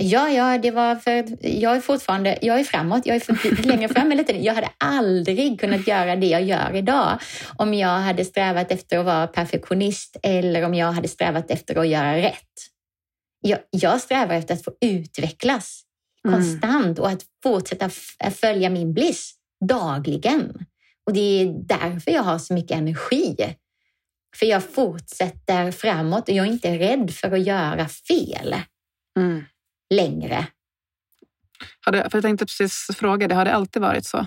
[0.00, 3.88] Ja, ja, det var för jag är fortfarande, jag är framåt, jag är för, längre
[3.88, 4.42] fram hela tiden.
[4.42, 7.18] Jag hade aldrig kunnat göra det jag gör idag
[7.56, 11.88] om jag hade strävat efter att vara perfektionist eller om jag hade strävat efter att
[11.88, 12.77] göra rätt.
[13.40, 15.82] Jag, jag strävar efter att få utvecklas
[16.24, 16.36] mm.
[16.36, 17.90] konstant och att fortsätta
[18.30, 19.34] följa min bliss
[19.68, 20.66] dagligen.
[21.06, 23.54] Och det är därför jag har så mycket energi.
[24.36, 28.54] För jag fortsätter framåt och jag är inte rädd för att göra fel.
[29.18, 29.44] Mm
[29.94, 30.46] längre.
[31.80, 34.26] Hade, för jag tänkte precis fråga, det har det alltid varit så?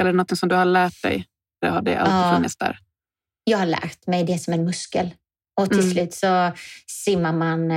[0.00, 1.26] Eller något som du har lärt dig?
[1.60, 2.78] Det har det alltid ja, funnits där?
[3.44, 5.10] Jag har lärt mig det som en muskel.
[5.58, 5.90] Och till mm.
[5.90, 6.50] slut så
[6.86, 7.70] simmar man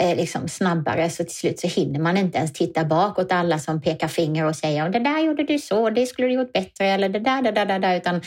[0.00, 3.80] eh, liksom snabbare så till slut så hinner man inte ens titta bakåt alla som
[3.80, 7.08] pekar finger och säger det där gjorde du så, det skulle du gjort bättre eller
[7.08, 8.20] det där, det där, det där, utan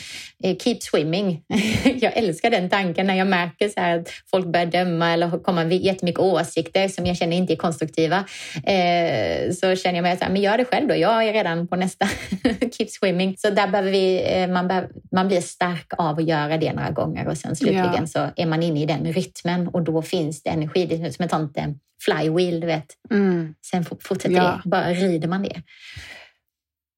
[0.44, 1.42] eh, keep swimming.
[2.00, 5.76] jag älskar den tanken när jag märker så att folk börjar döma eller komma med
[5.76, 8.24] jättemycket åsikter som jag känner inte är konstruktiva.
[8.64, 11.68] Eh, så känner jag mig så här, men gör det själv då, jag är redan
[11.68, 12.06] på nästa
[12.72, 13.36] keep swimming.
[13.38, 16.90] Så där behöver vi, eh, man, behöver, man blir stark av att göra det några
[16.90, 18.06] gånger och sen slutligen ja.
[18.06, 20.86] så är man inne i den rytmen och då finns det energi.
[20.86, 21.68] Det är som ett sånt eh,
[22.04, 22.86] flywheel, du vet.
[23.10, 23.54] Mm.
[23.70, 24.60] Sen fortsätter ja.
[24.64, 25.62] det, bara rider man det.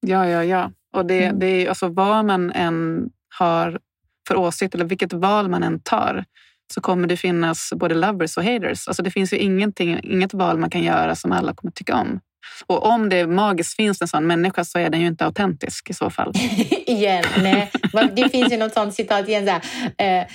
[0.07, 0.71] Ja, ja, ja.
[0.93, 1.39] Och det, mm.
[1.39, 3.79] det är alltså vad man än har
[4.27, 6.25] för åsikt eller vilket val man än tar
[6.73, 8.87] så kommer det finnas både lovers och haters.
[8.87, 12.19] Alltså det finns ju ingenting, inget val man kan göra som alla kommer tycka om.
[12.67, 15.93] Och om det magiskt finns en sån människa så är den ju inte autentisk i
[15.93, 16.33] så fall.
[16.85, 17.71] igen, nej.
[18.15, 19.45] Det finns ju något sånt citat igen.
[19.45, 19.61] Så här,
[19.97, 20.27] eh,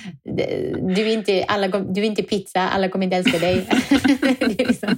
[0.95, 3.67] du, är inte, alla, du är inte pizza, alla kommer inte älska dig.
[4.39, 4.89] liksom,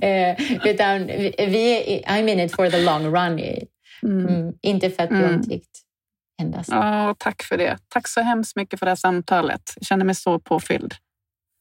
[0.00, 1.06] eh, utan
[1.36, 3.40] vi är, I'm in it for the long run.
[4.02, 4.26] Mm.
[4.26, 5.34] Mm, inte för att bli mm.
[5.34, 5.78] omtyckt
[6.42, 6.72] endast.
[6.72, 7.78] Oh, tack för det.
[7.88, 9.72] Tack så hemskt mycket för det här samtalet.
[9.76, 10.94] Jag känner mig så påfylld.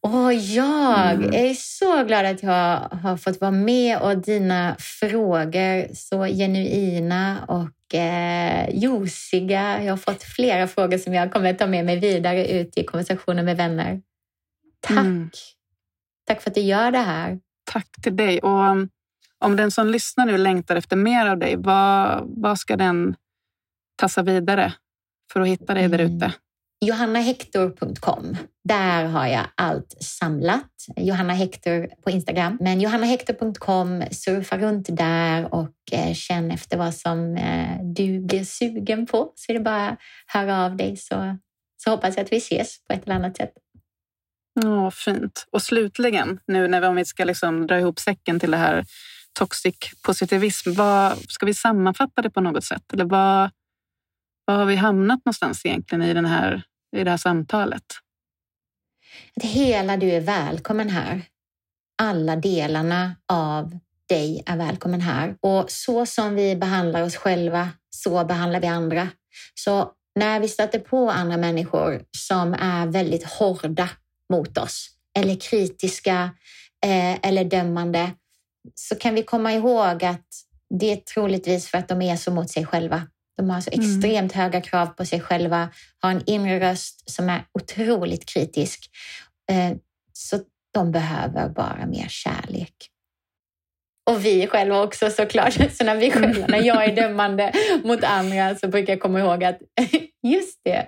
[0.04, 1.34] Och jag mm.
[1.34, 7.96] är så glad att jag har fått vara med och dina frågor så genuina och
[7.96, 9.84] eh, josiga.
[9.84, 12.84] Jag har fått flera frågor som jag kommer att ta med mig vidare ut i
[12.84, 14.02] konversationer med vänner.
[14.80, 14.98] Tack!
[14.98, 15.30] Mm.
[16.28, 17.40] Tack för att du gör det här.
[17.64, 18.40] Tack till dig.
[18.40, 18.90] Och um,
[19.40, 23.16] om den som lyssnar nu längtar efter mer av dig, vad, vad ska den
[23.96, 24.74] tassa vidare
[25.34, 26.16] för att hitta dig där mm.
[26.16, 26.34] ute?
[26.86, 28.38] johannahector.com.
[28.64, 30.72] Där har jag allt samlat.
[30.96, 32.58] Johanna Hector på Instagram.
[32.62, 39.06] Men johannahector.com, surfa runt där och eh, känn efter vad som eh, du blir sugen
[39.06, 39.32] på.
[39.36, 41.38] Så är det bara att höra av dig så,
[41.78, 43.54] så hoppas jag att vi ses på ett eller annat sätt.
[44.62, 45.48] Ja, fint.
[45.52, 48.86] Och slutligen, nu när vi ska liksom dra ihop säcken till det här
[49.40, 49.76] toxic
[50.06, 50.74] positivism.
[50.74, 52.94] Vad, ska vi sammanfatta det på något sätt?
[52.94, 53.52] Eller vad,
[54.46, 57.84] var har vi hamnat någonstans egentligen i den här i det här samtalet.
[59.36, 61.22] Att hela du är välkommen här.
[62.02, 63.78] Alla delarna av
[64.10, 65.36] dig är välkommen här.
[65.42, 69.08] Och så som vi behandlar oss själva, så behandlar vi andra.
[69.56, 73.90] Så när vi stöter på andra människor som är väldigt hårda
[74.30, 74.90] mot oss
[75.20, 76.30] eller kritiska
[76.86, 78.12] eh, eller dömande
[78.76, 80.28] så kan vi komma ihåg att
[80.80, 83.08] det är troligtvis för att de är så mot sig själva.
[83.38, 83.86] De har alltså mm.
[83.86, 85.70] extremt höga krav på sig själva,
[86.00, 88.90] har en inre röst som är otroligt kritisk.
[89.52, 89.78] Eh,
[90.14, 90.40] så
[90.74, 92.76] de behöver bara mer kärlek.
[94.10, 95.54] Och vi själva också såklart.
[95.78, 97.52] Så när, vi själva, när jag är dömande
[97.84, 99.60] mot andra så brukar jag komma ihåg att
[100.24, 100.86] just det,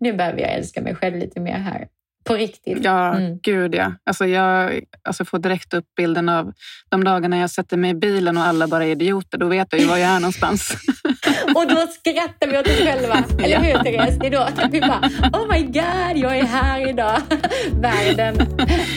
[0.00, 1.88] nu behöver jag älska mig själv lite mer här.
[2.24, 2.84] På riktigt.
[2.84, 3.38] Ja, mm.
[3.42, 3.94] gud ja.
[4.04, 6.52] Alltså jag alltså får direkt upp bilden av
[6.88, 9.38] de dagarna jag sätter mig i bilen och alla bara är idioter.
[9.38, 10.76] Då vet jag ju var jag är någonstans.
[11.54, 13.24] och då skrattar vi åt oss själva.
[13.44, 14.18] Eller hur Therese?
[14.20, 15.00] Det är då vi bara,
[15.32, 17.16] oh my god, jag är här idag.
[17.72, 18.34] Världen,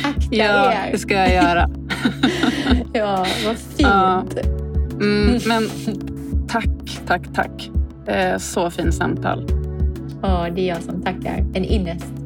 [0.03, 0.91] akta ja, er.
[0.91, 1.70] det ska jag göra.
[2.93, 3.80] ja, vad fint.
[3.80, 4.24] Ja.
[5.01, 5.70] Mm, men
[6.47, 6.70] tack,
[7.08, 7.70] tack, tack.
[8.39, 9.47] Så fint samtal.
[10.22, 11.45] Ja, det är jag som tackar.
[11.53, 12.24] En innest.